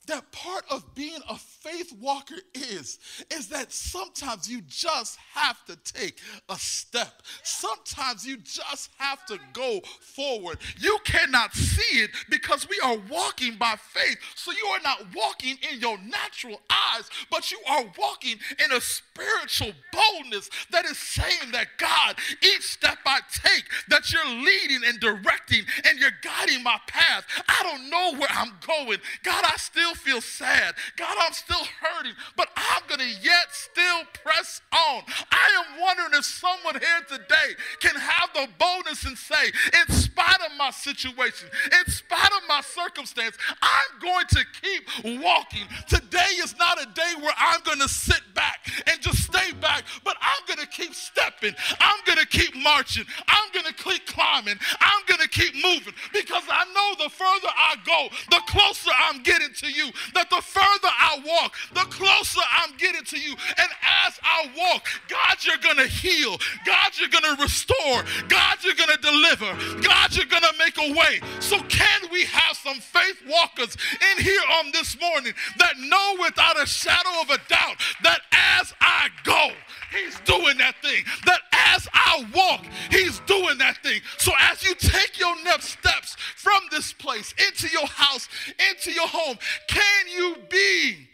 [0.07, 2.99] that part of being a faith walker is
[3.31, 7.21] is that sometimes you just have to take a step.
[7.43, 10.57] Sometimes you just have to go forward.
[10.79, 14.17] You cannot see it because we are walking by faith.
[14.35, 18.81] So you are not walking in your natural eyes but you are walking in a
[18.81, 24.99] spiritual boldness that is saying that God each step I take that you're leading and
[24.99, 27.25] directing and you're guiding my path.
[27.47, 28.99] I don't know where I'm going.
[29.23, 30.75] God I still feel sad.
[30.95, 35.03] God, I'm still hurting, but I'm going to yet still press on.
[35.31, 40.41] I am wondering if someone here today can have the boldness and say, in spite
[40.41, 45.67] of my situation, in spite of my circumstance, I'm going to keep walking.
[45.87, 49.83] Today is not a day where I'm going to sit back and just stay back,
[50.03, 51.53] but I'm going to keep stepping.
[51.79, 53.05] I'm going to keep marching.
[53.27, 54.55] I'm going to keep climbing.
[54.79, 59.23] I'm going to keep moving because I know the further I go, the closer I'm
[59.23, 59.78] getting to you
[60.13, 63.31] that the further I walk, the closer I'm getting to you.
[63.31, 63.69] And
[64.05, 66.37] as I walk, God, you're going to heal.
[66.65, 68.03] God, you're going to restore.
[68.27, 69.51] God, you're going to deliver.
[69.81, 71.21] God, you're going to make a way.
[71.39, 73.75] So, can we have some faith walkers
[74.11, 78.21] in here on this morning that know without a shadow of a doubt that
[78.59, 79.51] as I go,
[79.91, 81.03] He's doing that thing.
[81.25, 81.41] That
[81.75, 84.01] as I walk, He's doing that thing.
[84.17, 88.27] So as you take your next steps from this place into your house,
[88.69, 91.07] into your home, can you be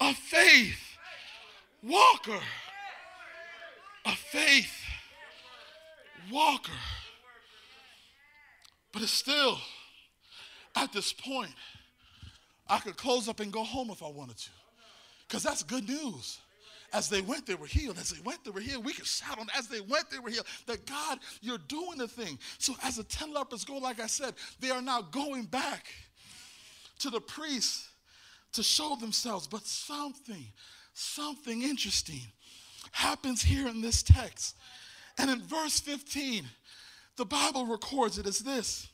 [0.00, 0.80] a faith
[1.82, 2.40] walker?
[4.06, 4.82] A faith
[6.30, 6.72] walker.
[8.92, 9.58] But it's still,
[10.74, 11.52] at this point,
[12.68, 14.50] I could close up and go home if I wanted to.
[15.26, 16.38] Because that's good news.
[16.92, 17.98] As they went, they were healed.
[17.98, 18.84] As they went, they were healed.
[18.84, 20.46] We could shout on as they went, they were healed.
[20.66, 22.38] That God, you're doing the thing.
[22.58, 25.86] So as the 10 lepers go, like I said, they are now going back
[27.00, 27.88] to the priest
[28.52, 29.46] to show themselves.
[29.46, 30.46] But something,
[30.94, 32.22] something interesting
[32.92, 34.56] happens here in this text.
[35.18, 36.44] And in verse 15,
[37.16, 38.88] the Bible records it as this.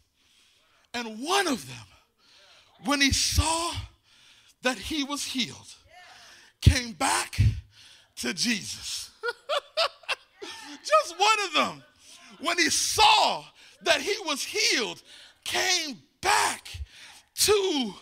[0.92, 1.86] And one of them,
[2.84, 3.72] when he saw
[4.62, 5.74] that he was healed,
[6.60, 7.38] came back
[8.16, 9.10] to Jesus.
[10.84, 11.82] Just one of them,
[12.40, 13.44] when he saw
[13.82, 15.02] that he was healed,
[15.44, 16.68] came back
[17.36, 17.94] to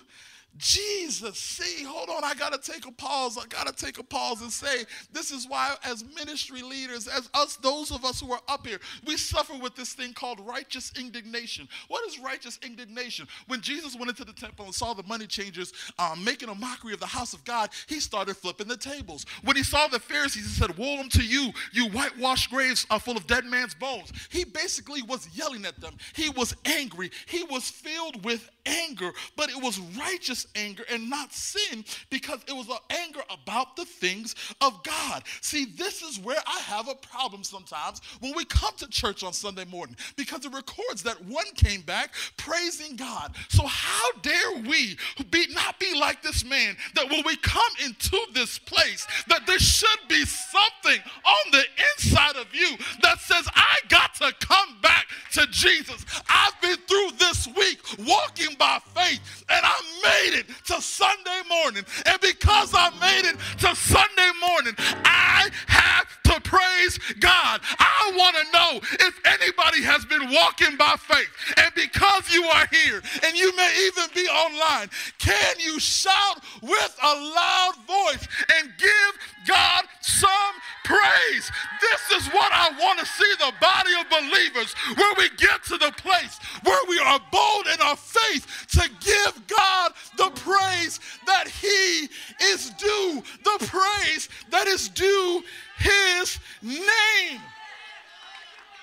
[0.59, 1.39] Jesus.
[1.39, 3.39] See, hold on, I got to take a pause.
[3.39, 7.31] I got to take a pause and say, this is why, as ministry leaders, as
[7.35, 10.93] us, those of us who are up here, we suffer with this thing called righteous
[10.99, 11.69] indignation.
[11.89, 13.27] What is righteous indignation?
[13.47, 16.93] When Jesus went into the temple and saw the money changers um, making a mockery
[16.93, 19.25] of the house of God, he started flipping the tables.
[19.45, 23.17] When he saw the Pharisees, he said, Woe unto you, you whitewashed graves are full
[23.17, 24.13] of dead man's bones.
[24.31, 25.95] He basically was yelling at them.
[26.15, 27.11] He was angry.
[27.27, 32.53] He was filled with anger, but it was righteous anger and not sin because it
[32.53, 35.23] was an anger about the things of God.
[35.41, 39.33] See, this is where I have a problem sometimes when we come to church on
[39.33, 43.35] Sunday morning because it records that one came back praising God.
[43.49, 44.97] So, how dare we
[45.31, 49.59] be, not be like this man that when we come into this place, that there
[49.59, 51.65] should be something on the
[51.95, 56.05] inside of you that says, I got to come back to Jesus.
[56.29, 61.85] I've been through this week walking by faith and I made it to Sunday morning.
[62.07, 64.75] And because I made it to Sunday morning,
[65.05, 67.61] I have to praise God.
[67.79, 71.29] I want to know if anybody has been walking by faith.
[71.57, 76.97] And because you are here and you may even be online, can you shout with
[77.03, 78.27] a loud voice
[78.59, 79.13] and give
[79.47, 80.55] God some
[80.85, 81.51] praise?
[81.81, 85.79] This is what I want to see the body of believers where we get to
[85.79, 91.49] the place where we are bold in our faith to give God the praise that
[91.49, 92.09] He
[92.43, 95.43] is due, the praise that is due
[95.79, 97.41] His name.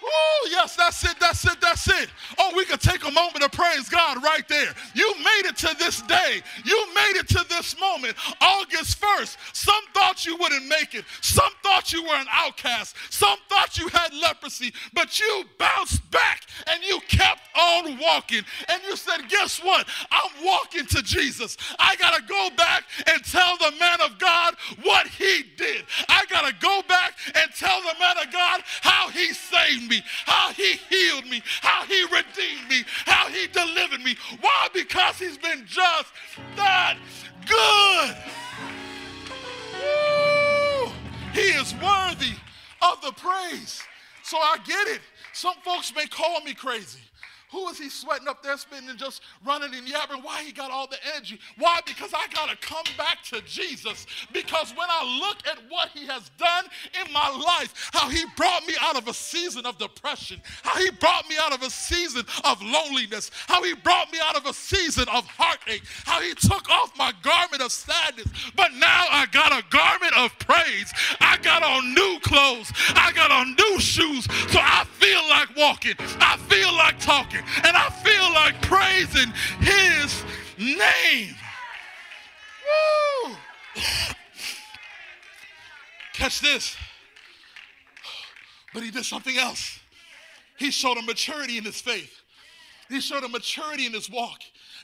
[0.03, 2.09] Oh, yes, that's it, that's it, that's it.
[2.37, 4.73] Oh, we could take a moment to praise God right there.
[4.93, 6.41] You made it to this day.
[6.63, 9.37] You made it to this moment, August 1st.
[9.53, 11.05] Some thought you wouldn't make it.
[11.21, 12.95] Some thought you were an outcast.
[13.09, 18.43] Some thought you had leprosy, but you bounced back and you kept on walking.
[18.69, 19.87] And you said, Guess what?
[20.11, 21.57] I'm walking to Jesus.
[21.77, 25.83] I got to go back and tell the man of God what he did.
[26.07, 29.88] I got to go back and tell the man of God how he saved me
[29.89, 34.15] me, how he healed me, how he redeemed me, how he delivered me.
[34.39, 34.67] Why?
[34.73, 36.07] Because he's been just
[36.55, 36.97] that
[37.45, 38.15] good.
[39.73, 40.91] Woo!
[41.33, 42.35] He is worthy
[42.81, 43.81] of the praise.
[44.23, 45.01] So I get it.
[45.33, 46.99] Some folks may call me crazy.
[47.51, 50.21] Who is he sweating up there, spitting and just running and yapping?
[50.21, 51.39] Why he got all the energy?
[51.57, 51.79] Why?
[51.83, 54.05] Because I got to come back to Jesus.
[54.31, 56.65] Because when I look at what he has done
[57.03, 60.91] in my life, how he brought me out of a season of depression, how he
[60.91, 64.53] brought me out of a season of loneliness, how he brought me out of a
[64.53, 68.27] season of heartache, how he took off my garment of sadness.
[68.55, 70.93] But now I got a garment of praise.
[71.19, 72.71] I got on new clothes.
[72.89, 74.25] I got on new shoes.
[74.51, 75.95] So I feel like walking.
[76.19, 80.23] I feel like talking and I feel like praising his
[80.57, 81.35] name.
[83.25, 83.35] Woo!
[86.13, 86.75] Catch this.
[88.73, 89.79] But he did something else.
[90.57, 92.21] He showed a maturity in his faith.
[92.89, 94.39] He showed a maturity in his walk.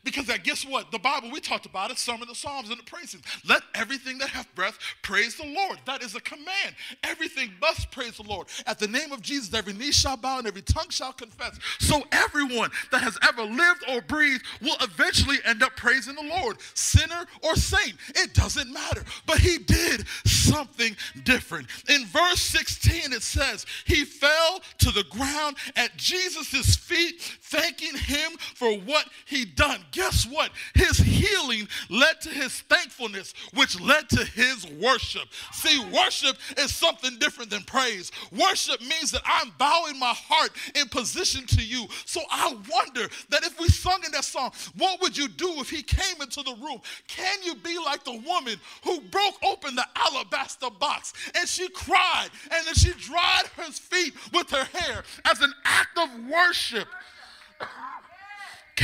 [0.05, 0.91] Because that, guess what?
[0.91, 3.21] The Bible, we talked about it, some of the Psalms and the praises.
[3.43, 5.79] Let everything that hath breath praise the Lord.
[5.85, 6.75] That is a command.
[7.03, 8.47] Everything must praise the Lord.
[8.67, 11.57] At the name of Jesus, every knee shall bow and every tongue shall confess.
[11.79, 16.57] So everyone that has ever lived or breathed will eventually end up praising the Lord,
[16.75, 17.95] sinner or saint.
[18.09, 19.03] It doesn't matter.
[19.25, 21.67] But he did something different.
[21.89, 28.33] In verse 16, it says, He fell to the ground at Jesus' feet, thanking him
[28.53, 30.51] for what he done guess what?
[30.73, 35.23] His healing led to his thankfulness, which led to his worship.
[35.53, 38.11] See, worship is something different than praise.
[38.37, 41.87] Worship means that I'm bowing my heart in position to you.
[42.05, 45.69] So I wonder that if we sung in that song, what would you do if
[45.69, 46.81] he came into the room?
[47.07, 52.27] Can you be like the woman who broke open the alabaster box and she cried
[52.51, 56.87] and then she dried her feet with her hair as an act of worship?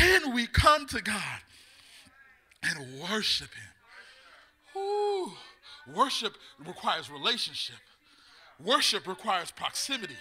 [0.01, 1.39] Can we come to God
[2.63, 4.81] and worship Him?
[4.81, 5.31] Ooh,
[5.95, 6.33] worship
[6.65, 7.75] requires relationship.
[8.59, 10.17] Worship requires proximity.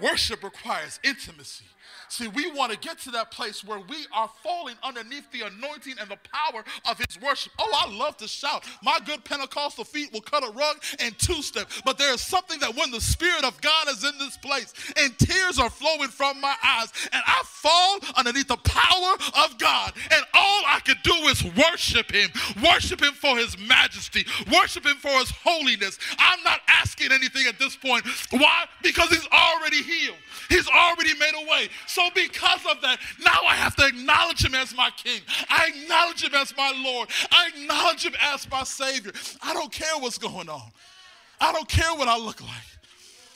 [0.00, 1.64] Worship requires intimacy.
[2.08, 5.94] See, we want to get to that place where we are falling underneath the anointing
[6.00, 7.52] and the power of his worship.
[7.58, 8.64] Oh, I love to shout.
[8.82, 11.68] My good Pentecostal feet will cut a rug and two step.
[11.84, 15.18] But there is something that when the Spirit of God is in this place and
[15.18, 20.22] tears are flowing from my eyes and I fall underneath the power of God and
[20.32, 22.30] all I can do is worship him,
[22.64, 25.98] worship him for his majesty, worship him for his holiness.
[26.18, 28.06] I'm not asking anything at this point.
[28.30, 28.64] Why?
[28.82, 30.16] Because he's already healed.
[30.48, 31.68] He's already made a way.
[31.86, 35.20] So, because of that, now I have to acknowledge him as my king.
[35.48, 37.08] I acknowledge him as my Lord.
[37.30, 39.12] I acknowledge him as my Savior.
[39.42, 40.70] I don't care what's going on,
[41.40, 42.77] I don't care what I look like.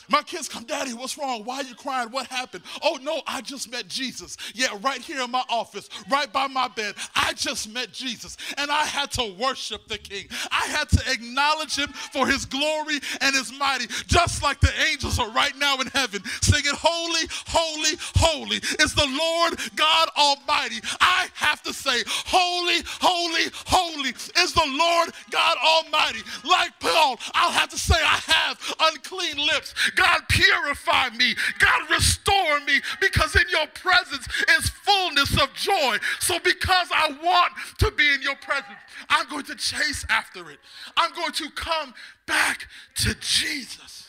[0.09, 1.45] My kids come, Daddy, what's wrong?
[1.45, 2.11] Why are you crying?
[2.11, 2.65] What happened?
[2.83, 4.37] Oh, no, I just met Jesus.
[4.55, 6.95] Yeah, right here in my office, right by my bed.
[7.15, 8.37] I just met Jesus.
[8.59, 10.29] And I had to worship the King.
[10.51, 15.19] I had to acknowledge him for his glory and his mighty, just like the angels
[15.19, 20.81] are right now in heaven singing, Holy, holy, holy is the Lord God Almighty.
[21.01, 26.21] I have to say, Holy, holy, holy is the Lord God Almighty.
[26.45, 29.75] Like Paul, I'll have to say, I have unclean lips.
[29.95, 31.35] God, purify me.
[31.59, 34.27] God, restore me because in your presence
[34.59, 35.97] is fullness of joy.
[36.21, 38.79] So, because I want to be in your presence,
[39.09, 40.59] I'm going to chase after it.
[40.97, 41.95] I'm going to come
[42.27, 42.67] back
[42.97, 44.09] to Jesus.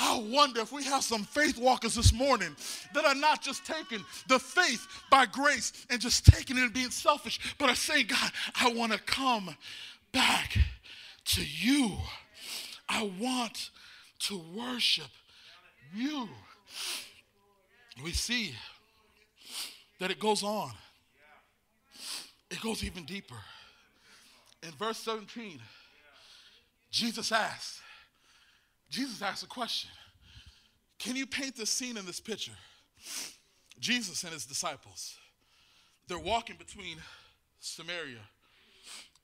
[0.00, 2.54] I wonder if we have some faith walkers this morning
[2.94, 6.90] that are not just taking the faith by grace and just taking it and being
[6.90, 8.30] selfish, but are saying, God,
[8.60, 9.56] I want to come
[10.12, 10.56] back
[11.24, 11.96] to you.
[12.88, 13.70] I want
[14.20, 15.10] to worship
[15.94, 16.28] you.
[18.02, 18.54] We see
[19.98, 20.70] that it goes on,
[22.50, 23.36] it goes even deeper.
[24.62, 25.60] In verse 17,
[26.90, 27.80] Jesus asked,
[28.90, 29.90] Jesus asked a question
[30.98, 32.56] Can you paint the scene in this picture?
[33.78, 35.16] Jesus and his disciples,
[36.08, 36.96] they're walking between
[37.60, 38.20] Samaria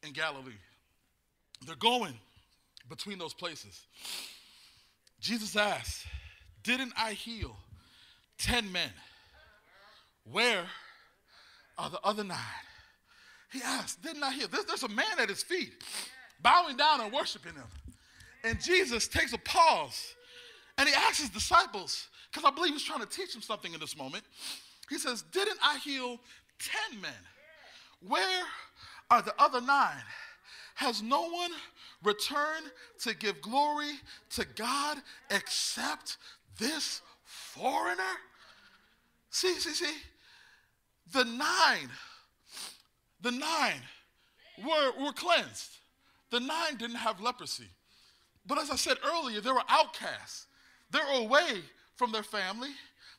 [0.04, 0.52] and Galilee.
[1.66, 2.14] They're going
[2.88, 3.86] between those places.
[5.24, 6.04] Jesus asked,
[6.62, 7.56] Didn't I heal
[8.40, 8.90] 10 men?
[10.30, 10.66] Where
[11.78, 12.36] are the other nine?
[13.50, 14.48] He asked, Didn't I heal?
[14.48, 15.82] There's, there's a man at his feet
[16.42, 17.64] bowing down and worshiping him.
[18.44, 20.14] And Jesus takes a pause
[20.76, 23.80] and he asks his disciples, because I believe he's trying to teach them something in
[23.80, 24.24] this moment.
[24.90, 26.18] He says, Didn't I heal
[26.90, 27.12] 10 men?
[28.06, 28.42] Where
[29.10, 30.04] are the other nine?
[30.74, 31.52] Has no one
[32.02, 32.66] returned
[33.00, 33.92] to give glory
[34.30, 34.98] to God
[35.30, 36.16] except
[36.58, 38.02] this foreigner?
[39.30, 39.96] See, see, see.
[41.12, 41.90] The nine,
[43.20, 43.80] the nine
[44.64, 45.78] were, were cleansed.
[46.30, 47.68] The nine didn't have leprosy.
[48.46, 50.46] But as I said earlier, they were outcasts.
[50.90, 51.62] They were away
[51.96, 52.70] from their family.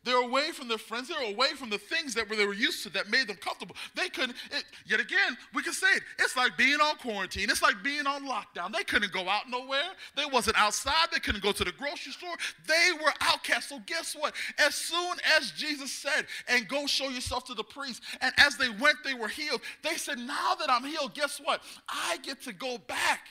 [0.05, 1.09] They were away from their friends.
[1.09, 3.75] They're away from the things that they were used to that made them comfortable.
[3.95, 6.03] They couldn't, it, yet again, we can say it.
[6.19, 7.49] It's like being on quarantine.
[7.49, 8.71] It's like being on lockdown.
[8.71, 9.89] They couldn't go out nowhere.
[10.15, 11.07] They wasn't outside.
[11.11, 12.35] They couldn't go to the grocery store.
[12.67, 13.69] They were outcasts.
[13.69, 14.35] So guess what?
[14.59, 18.69] As soon as Jesus said, and go show yourself to the priest, and as they
[18.69, 19.61] went, they were healed.
[19.81, 21.61] They said, now that I'm healed, guess what?
[21.89, 23.21] I get to go back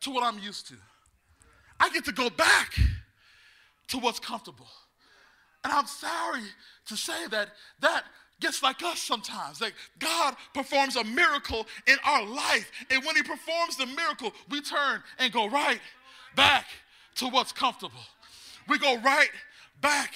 [0.00, 0.74] to what I'm used to.
[1.78, 2.74] I get to go back
[3.88, 4.68] to what's comfortable.
[5.64, 6.42] And I'm sorry
[6.86, 7.50] to say that
[7.80, 8.04] that
[8.40, 9.60] gets like us sometimes.
[9.60, 12.70] Like God performs a miracle in our life.
[12.90, 15.80] And when He performs the miracle, we turn and go right
[16.36, 16.66] back
[17.16, 18.00] to what's comfortable.
[18.68, 19.30] We go right
[19.80, 20.14] back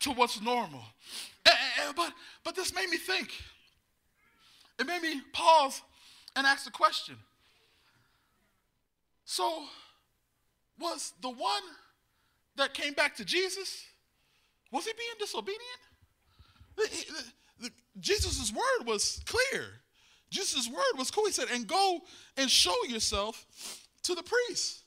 [0.00, 0.82] to what's normal.
[1.46, 1.54] And,
[1.86, 2.12] and, but,
[2.44, 3.30] but this made me think.
[4.78, 5.80] It made me pause
[6.36, 7.16] and ask the question.
[9.24, 9.64] So,
[10.78, 11.62] was the one
[12.56, 13.84] that came back to Jesus
[14.72, 15.60] was he being disobedient?
[18.00, 19.66] Jesus' word was clear.
[20.30, 21.26] Jesus' word was cool.
[21.26, 22.00] He said, and go
[22.36, 23.46] and show yourself
[24.04, 24.82] to the priest.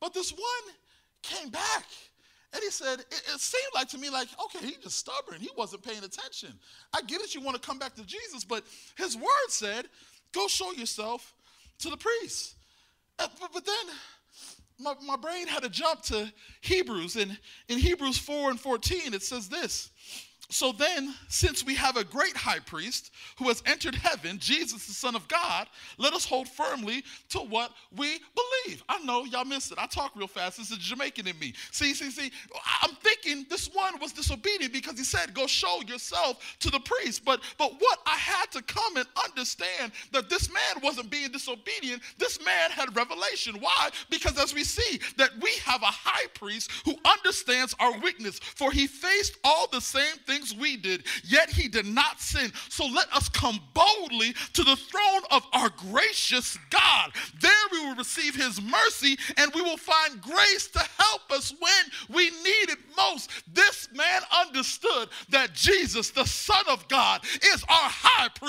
[0.00, 0.74] But this one
[1.22, 1.84] came back
[2.52, 5.40] and he said, it, it, seemed like to me like, okay, he just stubborn.
[5.40, 6.52] He wasn't paying attention.
[6.92, 8.64] I get it, you want to come back to Jesus, but
[8.96, 9.86] his word said,
[10.32, 11.32] go show yourself
[11.78, 12.56] to the priest.
[13.18, 13.94] Uh, but, but then
[14.80, 17.16] my, my brain had to jump to Hebrews.
[17.16, 19.90] And in Hebrews 4 and 14, it says this
[20.50, 24.92] so then, since we have a great high priest who has entered heaven, Jesus, the
[24.92, 28.82] Son of God, let us hold firmly to what we believe.
[28.88, 29.78] I know y'all missed it.
[29.78, 30.58] I talk real fast.
[30.58, 31.54] This is Jamaican in me.
[31.70, 32.32] See, see, see.
[32.82, 37.24] I'm thinking this one was disobedient because he said, "Go show yourself to the priest."
[37.24, 42.02] But but what I had to come and understand that this man wasn't being disobedient.
[42.18, 43.56] This man had revelation.
[43.60, 43.90] Why?
[44.08, 48.72] Because as we see that we have a high priest who understands our weakness, for
[48.72, 52.52] he faced all the same things things we did, yet he did not sin.
[52.68, 57.12] So let us come boldly to the throne of our gracious God.
[57.40, 62.16] There we will receive his mercy and we will find grace to help us when
[62.16, 63.30] we need it most.
[63.52, 67.88] This man understood that Jesus, the Son of God, is our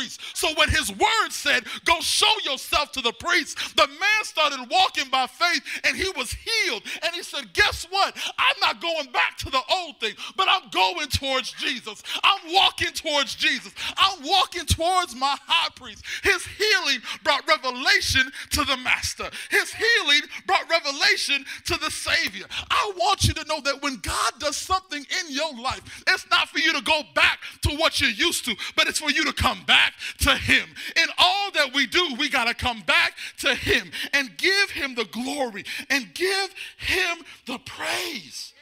[0.01, 0.21] priest.
[0.33, 5.09] So when his word said, Go show yourself to the priest, the man started walking
[5.09, 6.83] by faith and he was healed.
[7.03, 8.15] And he said, Guess what?
[8.37, 11.71] I'm not going back to the old thing, but I'm going towards Jesus.
[11.71, 12.03] Jesus.
[12.23, 13.73] I'm walking towards Jesus.
[13.97, 16.03] I'm walking towards my high priest.
[16.23, 19.29] His healing brought revelation to the master.
[19.49, 22.45] His healing brought revelation to the Savior.
[22.69, 26.49] I want you to know that when God does something in your life, it's not
[26.49, 29.33] for you to go back to what you're used to, but it's for you to
[29.33, 30.67] come back to Him.
[30.95, 34.95] In all that we do, we got to come back to Him and give Him
[34.95, 38.53] the glory and give Him the praise.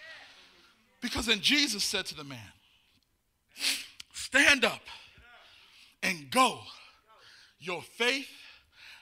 [1.01, 2.39] Because then Jesus said to the man,
[4.13, 4.81] Stand up
[6.03, 6.59] and go.
[7.59, 8.29] Your faith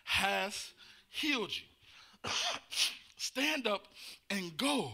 [0.03, 0.71] has
[1.09, 2.29] healed you.
[3.17, 3.87] Stand up
[4.29, 4.91] and go.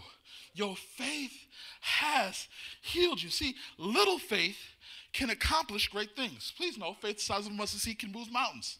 [0.53, 1.33] Your faith
[1.81, 2.47] has
[2.81, 3.29] healed you.
[3.29, 4.57] See, little faith
[5.13, 6.51] can accomplish great things.
[6.57, 8.77] Please know, faith the size of a mustard seed can move mountains.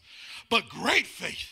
[0.50, 1.48] But great faith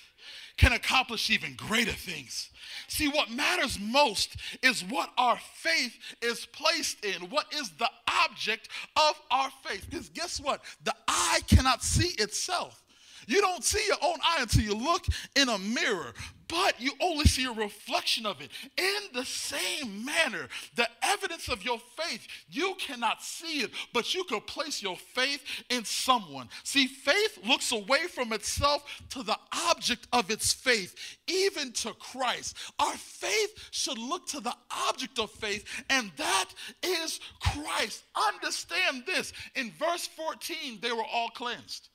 [0.57, 2.51] can accomplish even greater things.
[2.89, 7.31] See, what matters most is what our faith is placed in.
[7.31, 7.89] What is the
[8.25, 9.87] object of our faith?
[9.89, 10.63] Because guess what?
[10.85, 12.83] The eye cannot see itself.
[13.27, 15.05] You don't see your own eye until you look
[15.37, 16.13] in a mirror
[16.53, 18.51] but you only see a reflection of it.
[18.77, 24.23] In the same manner, the evidence of your faith, you cannot see it, but you
[24.25, 26.51] could place your faith in someone.
[26.63, 29.39] See, faith looks away from itself to the
[29.71, 30.95] object of its faith,
[31.27, 32.55] even to Christ.
[32.79, 34.55] Our faith should look to the
[34.89, 36.51] object of faith, and that
[36.83, 38.05] is Christ.
[38.29, 39.33] Understand this.
[39.55, 41.89] In verse 14, they were all cleansed.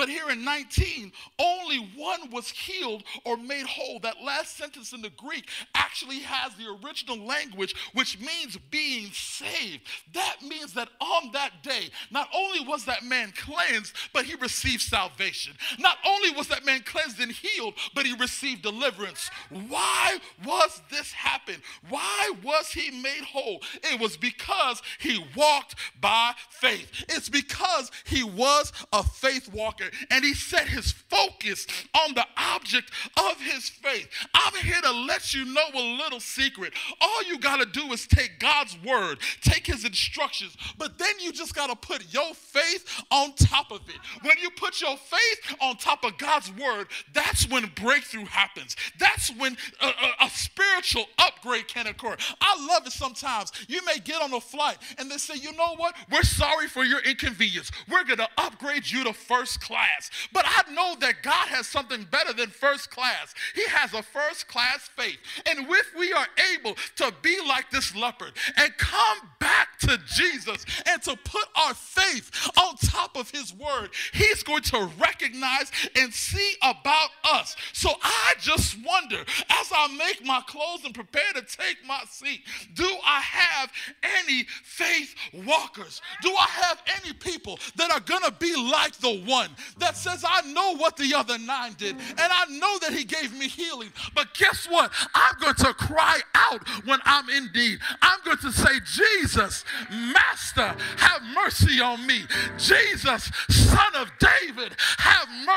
[0.00, 4.00] But here in 19, only one was healed or made whole.
[4.00, 9.82] That last sentence in the Greek actually has the original language, which means being saved.
[10.14, 14.80] That means that on that day, not only was that man cleansed, but he received
[14.80, 15.52] salvation.
[15.78, 19.30] Not only was that man cleansed and healed, but he received deliverance.
[19.68, 21.56] Why was this happen?
[21.90, 23.60] Why was he made whole?
[23.82, 27.04] It was because he walked by faith.
[27.10, 32.90] It's because he was a faith walker and he set his focus on the object
[33.16, 34.08] of his faith.
[34.34, 36.72] I'm here to let you know a little secret.
[37.00, 41.32] All you got to do is take God's word, take his instructions, but then you
[41.32, 43.98] just got to put your faith on top of it.
[44.22, 48.76] When you put your faith on top of God's word, that's when breakthrough happens.
[48.98, 52.16] That's when a, a, a spiritual upgrade can occur.
[52.40, 53.52] I love it sometimes.
[53.68, 55.94] You may get on a flight and they say, you know what?
[56.10, 57.70] We're sorry for your inconvenience.
[57.88, 60.10] We're going to upgrade you to first class class.
[60.32, 63.34] But I know that God has something better than first class.
[63.54, 65.18] He has a first class faith.
[65.46, 70.66] And if we are able to be like this leopard and come back to Jesus
[70.86, 76.12] and to put our faith on top of his word, he's going to recognize and
[76.12, 77.54] see about us.
[77.72, 82.40] So I just wonder as I make my close and prepare to take my seat,
[82.74, 86.00] do I have any faith walkers?
[86.22, 90.24] Do I have any people that are going to be like the one that says,
[90.26, 93.90] I know what the other nine did, and I know that he gave me healing.
[94.14, 94.92] But guess what?
[95.14, 97.80] I'm going to cry out when I'm in need.
[98.02, 102.24] I'm going to say, Jesus, Master, have mercy on me.
[102.58, 104.74] Jesus, Son of David,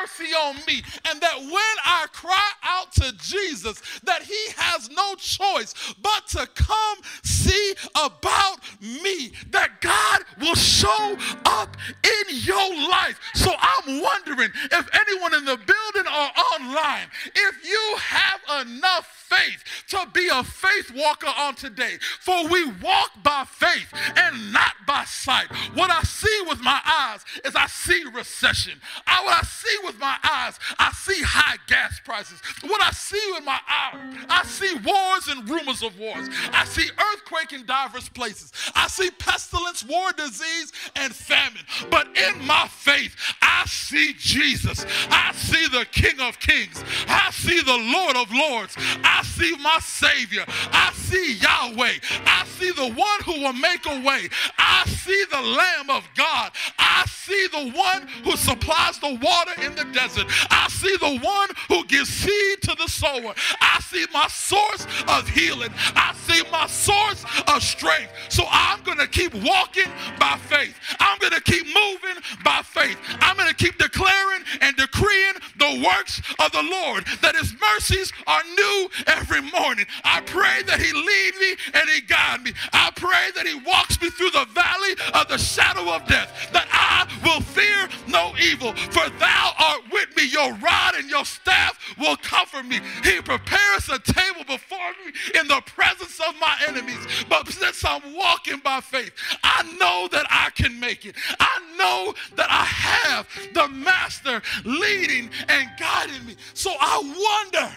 [0.01, 0.81] mercy on me.
[1.09, 6.47] And that when I cry out to Jesus, that he has no choice but to
[6.55, 13.19] come see about me, that God will show up in your life.
[13.35, 19.63] So I'm wondering if anyone in the building or online, if you have enough faith
[19.89, 21.97] to be a faith walker on today.
[22.19, 25.47] For we walk by faith and not by sight.
[25.73, 28.79] What I see with my eyes is I see recession.
[29.07, 32.41] I, what I see with my eyes, I see high gas prices.
[32.61, 36.29] What I see with my eyes, I see wars and rumors of wars.
[36.51, 38.51] I see earthquake in diverse places.
[38.75, 41.63] I see pestilence, war, disease, and famine.
[41.89, 44.85] But in my faith, I see Jesus.
[45.09, 46.83] I see the King of Kings.
[47.07, 48.75] I see the Lord of Lords.
[49.03, 50.43] I I see my Savior.
[50.47, 51.93] I see Yahweh.
[52.25, 54.27] I see the one who will make a way.
[54.57, 56.51] I see the Lamb of God.
[56.77, 60.25] I see the one who supplies the water in the desert.
[60.49, 63.33] I see the one who gives seed to the sower.
[63.61, 65.71] I see my source of healing.
[65.95, 68.11] I see my source of strength.
[68.29, 70.75] So I'm going to keep walking by faith.
[70.99, 72.97] I'm going to keep moving by faith.
[73.21, 78.11] I'm going to keep declaring and decreeing the works of the Lord that his mercies
[78.27, 79.85] are new every morning.
[80.03, 82.53] I pray that He lead me and He guide me.
[82.71, 86.67] I pray that He walks me through the valley of the shadow of death, that
[86.71, 90.27] I will fear no evil, for Thou art with me.
[90.27, 92.79] Your rod and your staff will comfort me.
[93.03, 97.05] He prepares a table before me in the presence of my enemies.
[97.29, 99.11] But since I'm walking by faith,
[99.43, 101.15] I know that I can make it.
[101.39, 106.35] I know that I have the master leading and guiding me.
[106.53, 107.71] So I wonder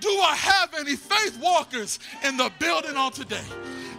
[0.00, 3.44] do I have any faith walkers in the building on today?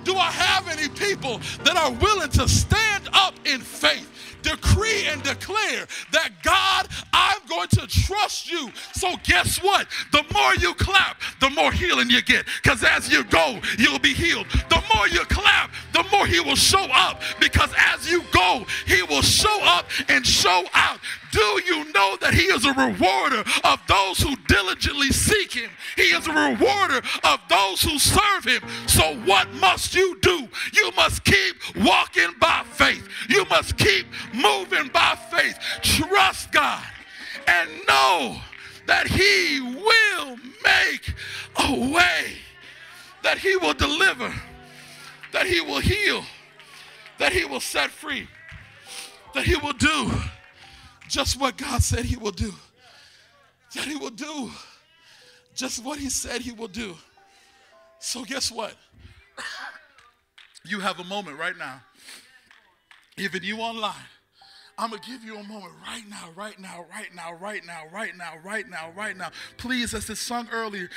[0.06, 4.12] Do I have any people that are willing to stand up in faith?
[4.46, 8.70] decree and declare that God, I'm going to trust you.
[8.94, 9.88] So, guess what?
[10.12, 12.46] The more you clap, the more healing you get.
[12.62, 14.46] Because as you go, you'll be healed.
[14.70, 17.22] The more you clap, the more He will show up.
[17.40, 21.00] Because as you go, He will show up and show out.
[21.36, 25.70] Do you know that He is a rewarder of those who diligently seek Him?
[25.98, 28.62] He is a rewarder of those who serve Him.
[28.88, 30.48] So, what must you do?
[30.72, 33.06] You must keep walking by faith.
[33.28, 35.60] You must keep moving by faith.
[35.82, 36.86] Trust God
[37.48, 38.38] and know
[38.88, 41.14] that He will make
[41.58, 42.38] a way,
[43.24, 44.34] that He will deliver,
[45.34, 46.24] that He will heal,
[47.18, 48.30] that He will set free,
[49.34, 50.14] that He will do
[51.08, 52.54] just what God said He will do.
[53.76, 54.52] That He will do
[55.56, 56.96] just what He said He will do.
[58.00, 58.74] So, guess what?
[60.66, 61.82] You have a moment right now.
[63.18, 63.94] Even you online
[64.78, 67.84] I'm going to give you a moment right now, right now, right now, right now,
[67.94, 69.30] right now, right now, right now.
[69.56, 70.90] Please, as it sung earlier,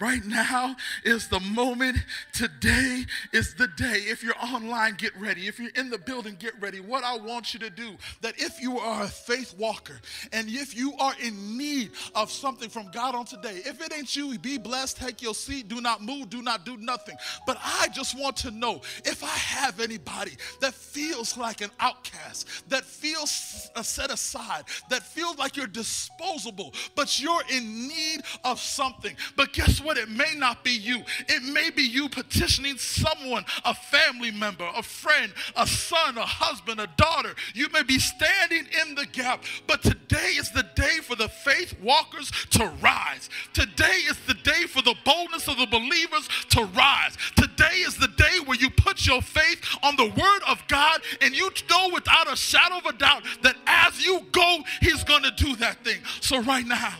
[0.00, 1.96] right now is the moment.
[2.32, 4.02] Today is the day.
[4.06, 5.48] If you're online, get ready.
[5.48, 6.78] If you're in the building, get ready.
[6.78, 10.00] What I want you to do, that if you are a faith walker
[10.32, 14.14] and if you are in need of something from God on today, if it ain't
[14.14, 17.16] you, be blessed, take your seat, do not move, do not do nothing.
[17.48, 22.68] But I just want to know if I have anybody that feels like an outcast,
[22.68, 29.16] that feels set aside, that feels like you're disposable, but you're in need of something.
[29.36, 29.98] But guess what?
[29.98, 31.02] It may not be you.
[31.28, 36.80] It may be you petitioning someone, a family member, a friend, a son, a husband,
[36.80, 37.34] a daughter.
[37.54, 41.74] You may be standing in the gap, but today is the day for the faith
[41.82, 43.28] walkers to rise.
[43.52, 47.16] Today is the day for the boldness of the believers to rise.
[47.36, 51.34] Today is the day where you put your faith on the word of God and
[51.36, 55.22] you know without a shadow of a doubt out that as you go, He's going
[55.22, 56.00] to do that thing.
[56.20, 56.94] So, right now,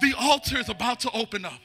[0.00, 1.60] the altar is about to open up.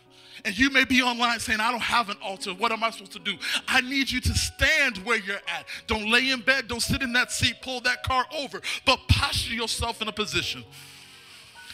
[0.45, 2.51] And you may be online saying, I don't have an altar.
[2.51, 3.35] What am I supposed to do?
[3.67, 5.65] I need you to stand where you're at.
[5.87, 6.67] Don't lay in bed.
[6.69, 7.55] Don't sit in that seat.
[7.61, 8.61] Pull that car over.
[8.85, 10.63] But posture yourself in a position.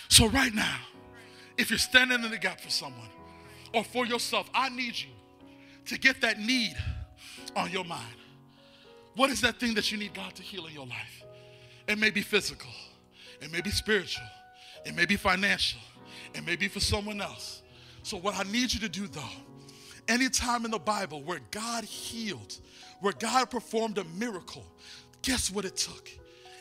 [0.10, 0.80] So, right now,
[1.58, 3.10] if you're standing in the gap for someone
[3.74, 5.10] or for yourself, I need you
[5.88, 6.76] to get that need
[7.56, 8.16] on your mind.
[9.16, 11.25] What is that thing that you need God to heal in your life?
[11.88, 12.72] It may be physical,
[13.42, 14.26] it may be spiritual,
[14.86, 15.80] it may be financial,
[16.34, 17.62] it may be for someone else.
[18.04, 19.24] So, what I need you to do though,
[20.08, 22.58] anytime in the Bible where God healed,
[23.02, 24.66] where God performed a miracle,
[25.22, 26.10] guess what it took?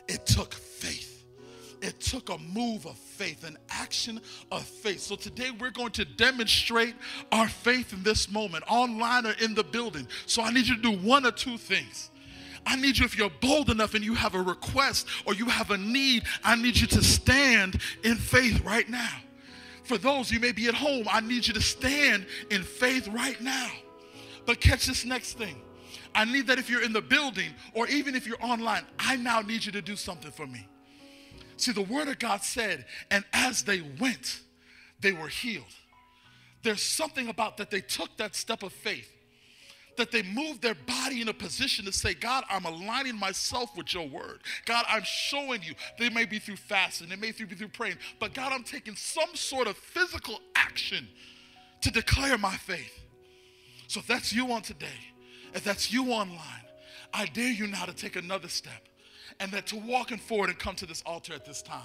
[0.09, 1.15] It took faith.
[1.85, 4.19] It took a move of faith, an action
[4.51, 5.01] of faith.
[5.01, 6.95] So today we're going to demonstrate
[7.31, 10.09] our faith in this moment, online or in the building.
[10.25, 12.11] So I need you to do one or two things.
[12.67, 15.71] I need you, if you're bold enough and you have a request or you have
[15.71, 19.11] a need, I need you to stand in faith right now.
[19.85, 23.41] For those you may be at home, I need you to stand in faith right
[23.41, 23.71] now.
[24.47, 25.61] But catch this next thing.
[26.15, 29.41] I need that if you're in the building or even if you're online, I now
[29.41, 30.67] need you to do something for me.
[31.57, 34.41] See, the Word of God said, and as they went,
[35.01, 35.65] they were healed.
[36.63, 39.14] There's something about that they took that step of faith
[39.97, 43.95] that they move their body in a position to say, God, I'm aligning myself with
[43.95, 44.41] your word.
[44.65, 45.75] God, I'm showing you.
[45.99, 49.35] They may be through fasting, they may be through praying, but God, I'm taking some
[49.35, 51.09] sort of physical action
[51.83, 53.05] to declare my faith.
[53.89, 54.87] So if that's you on today,
[55.53, 56.41] if that's you online,
[57.13, 58.89] I dare you now to take another step
[59.41, 61.81] and that to walk walking forward and come to this altar at this time.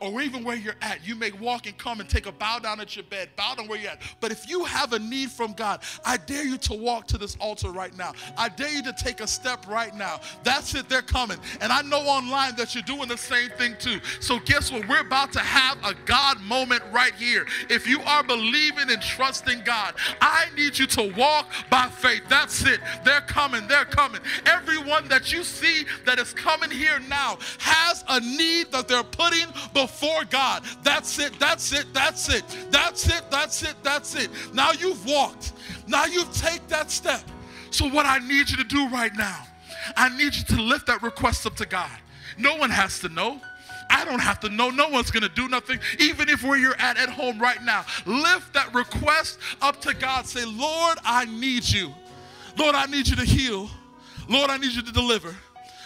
[0.00, 2.80] Or even where you're at, you may walk and come and take a bow down
[2.80, 4.02] at your bed, bow down where you're at.
[4.20, 7.36] But if you have a need from God, I dare you to walk to this
[7.36, 8.12] altar right now.
[8.36, 10.18] I dare you to take a step right now.
[10.42, 11.38] That's it, they're coming.
[11.60, 14.00] And I know online that you're doing the same thing too.
[14.18, 14.88] So guess what?
[14.88, 17.46] We're about to have a God moment right here.
[17.68, 22.22] If you are believing and trusting God, I need you to walk by faith.
[22.28, 22.80] That's it.
[23.04, 23.68] They're coming.
[23.68, 24.22] They're coming.
[24.46, 29.02] Everyone that you see that is coming here here now has a need that they're
[29.02, 30.64] putting before God.
[30.82, 34.30] That's it, that's it, that's it, that's it, that's it, that's it.
[34.52, 35.52] Now you've walked,
[35.86, 37.22] now you've taken that step.
[37.70, 39.46] So, what I need you to do right now,
[39.96, 41.90] I need you to lift that request up to God.
[42.36, 43.40] No one has to know.
[43.92, 44.70] I don't have to know.
[44.70, 45.80] No one's going to do nothing.
[45.98, 50.26] Even if where you're at at home right now, lift that request up to God.
[50.26, 51.92] Say, Lord, I need you.
[52.56, 53.68] Lord, I need you to heal.
[54.28, 55.34] Lord, I need you to deliver.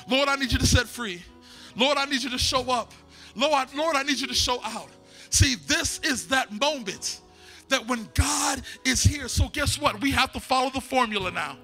[0.09, 1.22] Lord, I need you to set free.
[1.76, 2.92] Lord, I need you to show up.
[3.34, 4.90] Lord, Lord, I need you to show out.
[5.30, 7.20] See, this is that moment
[7.68, 9.28] that when God is here.
[9.28, 10.00] So, guess what?
[10.00, 11.59] We have to follow the formula now.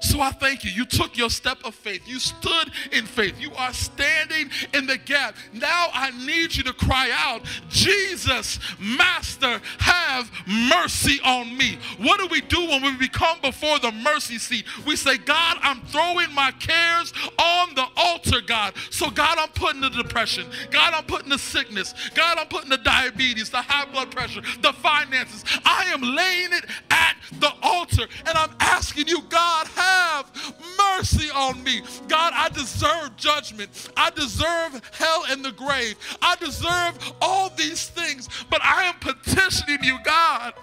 [0.00, 0.70] So I thank you.
[0.70, 2.08] You took your step of faith.
[2.08, 3.38] You stood in faith.
[3.38, 5.36] You are standing in the gap.
[5.52, 11.78] Now I need you to cry out, Jesus, Master, have mercy on me.
[11.98, 14.64] What do we do when we become before the mercy seat?
[14.86, 18.74] We say, God, I'm throwing my cares on the altar, God.
[18.90, 20.46] So, God, I'm putting the depression.
[20.70, 21.94] God, I'm putting the sickness.
[22.14, 25.44] God, I'm putting the diabetes, the high blood pressure, the finances.
[25.64, 31.30] I am laying it at the altar and I'm asking you, God, have have mercy
[31.30, 31.82] on me.
[32.08, 33.90] God, I deserve judgment.
[33.96, 35.96] I deserve hell and the grave.
[36.22, 40.54] I deserve all these things, but I am petitioning you, God,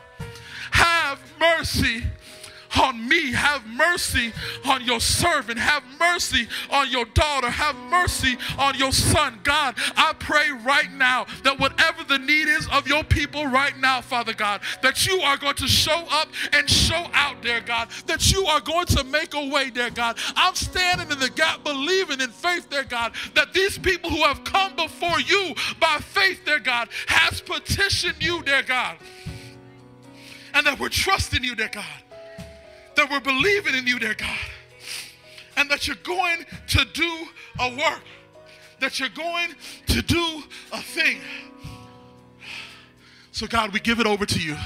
[0.71, 2.03] have mercy
[2.75, 3.31] on me.
[3.31, 4.33] Have mercy
[4.65, 5.59] on your servant.
[5.59, 7.49] Have mercy on your daughter.
[7.49, 9.39] Have mercy on your son.
[9.43, 14.01] God, I pray right now that whatever the need is of your people right now,
[14.01, 18.31] Father God, that you are going to show up and show out, dear God, that
[18.31, 20.17] you are going to make a way, dear God.
[20.35, 24.43] I'm standing in the gap, believing in faith, dear God, that these people who have
[24.43, 28.97] come before you by faith, dear God, has petitioned you, dear God,
[30.53, 31.85] and that we're trusting you, dear God
[32.97, 34.37] that we're believing in you, dear God,
[35.55, 37.27] and that you're going to do
[37.59, 38.01] a work,
[38.79, 39.53] that you're going
[39.85, 40.43] to do
[40.73, 41.19] a thing.
[43.31, 44.57] So, God, we give it over to you.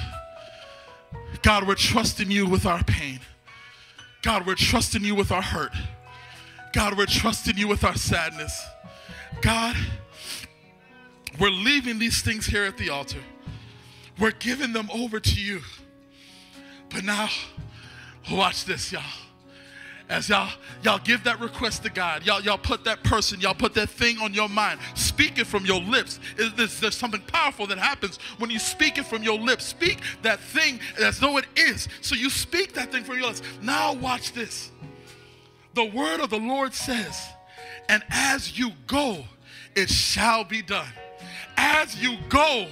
[1.42, 3.20] God, we're trusting you with our pain.
[4.22, 5.74] God, we're trusting you with our hurt.
[6.72, 8.66] God, we're trusting you with our sadness.
[9.42, 9.76] God,
[11.38, 13.20] we're leaving these things here at the altar.
[14.18, 15.62] We're giving them over to you.
[16.90, 17.28] But now,
[18.30, 19.02] Watch this, y'all.
[20.10, 20.50] As y'all
[20.84, 24.18] y'all give that request to God, y'all y'all put that person, y'all put that thing
[24.18, 24.82] on your mind.
[24.94, 26.20] Speak it from your lips.
[26.36, 29.64] There's, there's something powerful that happens when you speak it from your lips.
[29.66, 31.88] Speak that thing as though it is.
[32.02, 33.42] So you speak that thing from your lips.
[33.62, 34.72] Now watch this.
[35.76, 37.30] The word of the Lord says,
[37.88, 39.24] and as you go,
[39.76, 40.92] it shall be done
[41.62, 42.66] as you go,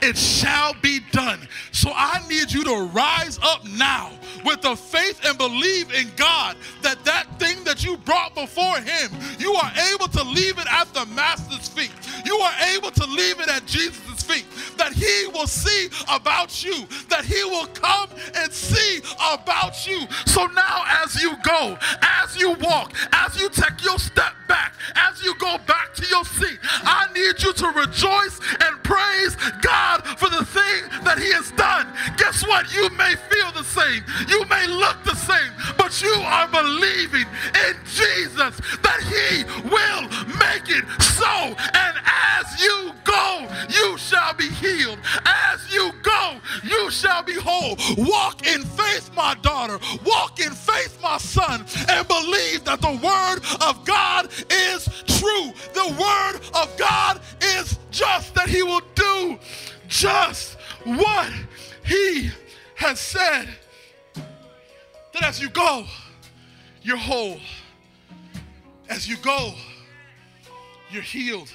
[0.00, 1.40] it shall be done.
[1.72, 4.12] So I need you to rise up now
[4.44, 9.10] with the faith and believe in God that that thing that you brought before Him,
[9.38, 11.90] you are able to leave it at the Master's feet.
[12.24, 14.46] You are able to leave it at Jesus' feet.
[14.76, 20.06] That He will see about you, that He will come and see about you.
[20.26, 25.22] So now, as you go, as you walk, as you take your step back, as
[25.22, 30.28] you go back to your seat, I need you to rejoice and praise God for
[30.28, 31.86] the thing that He has done.
[32.16, 32.72] Guess what?
[32.72, 37.26] You may feel the same, you may look the same, but you are believing
[37.66, 40.02] in Jesus that He will
[40.38, 41.56] make it so.
[41.56, 44.98] And as you go, you shall be healed.
[45.24, 47.76] As you go, you shall be whole.
[47.98, 49.78] Walk in faith, my daughter.
[50.04, 55.52] Walk in faith, my son, and believe that the word of God is true.
[55.74, 59.38] The word of God is just, that he will do
[59.88, 61.30] just what
[61.84, 62.30] he
[62.74, 63.48] has said.
[64.14, 65.84] That as you go,
[66.82, 67.38] you're whole.
[68.88, 69.54] As you go,
[70.90, 71.50] you're healed.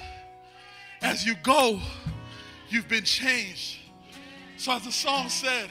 [1.00, 1.80] As you go,
[2.72, 3.80] You've been changed.
[4.56, 5.68] So, as the song said,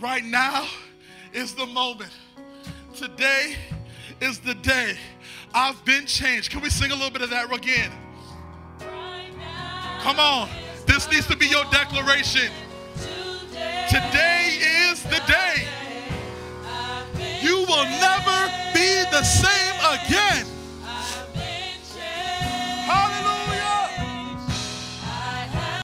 [0.00, 0.68] right now
[1.32, 2.12] is the moment.
[2.94, 3.56] Today
[4.20, 4.96] is the day.
[5.52, 6.52] I've been changed.
[6.52, 7.90] Can we sing a little bit of that again?
[10.02, 10.48] Come on.
[10.86, 12.52] This needs to be your declaration.
[13.88, 15.66] Today is the day.
[17.42, 20.46] You will never be the same again.
[22.86, 23.35] Hallelujah.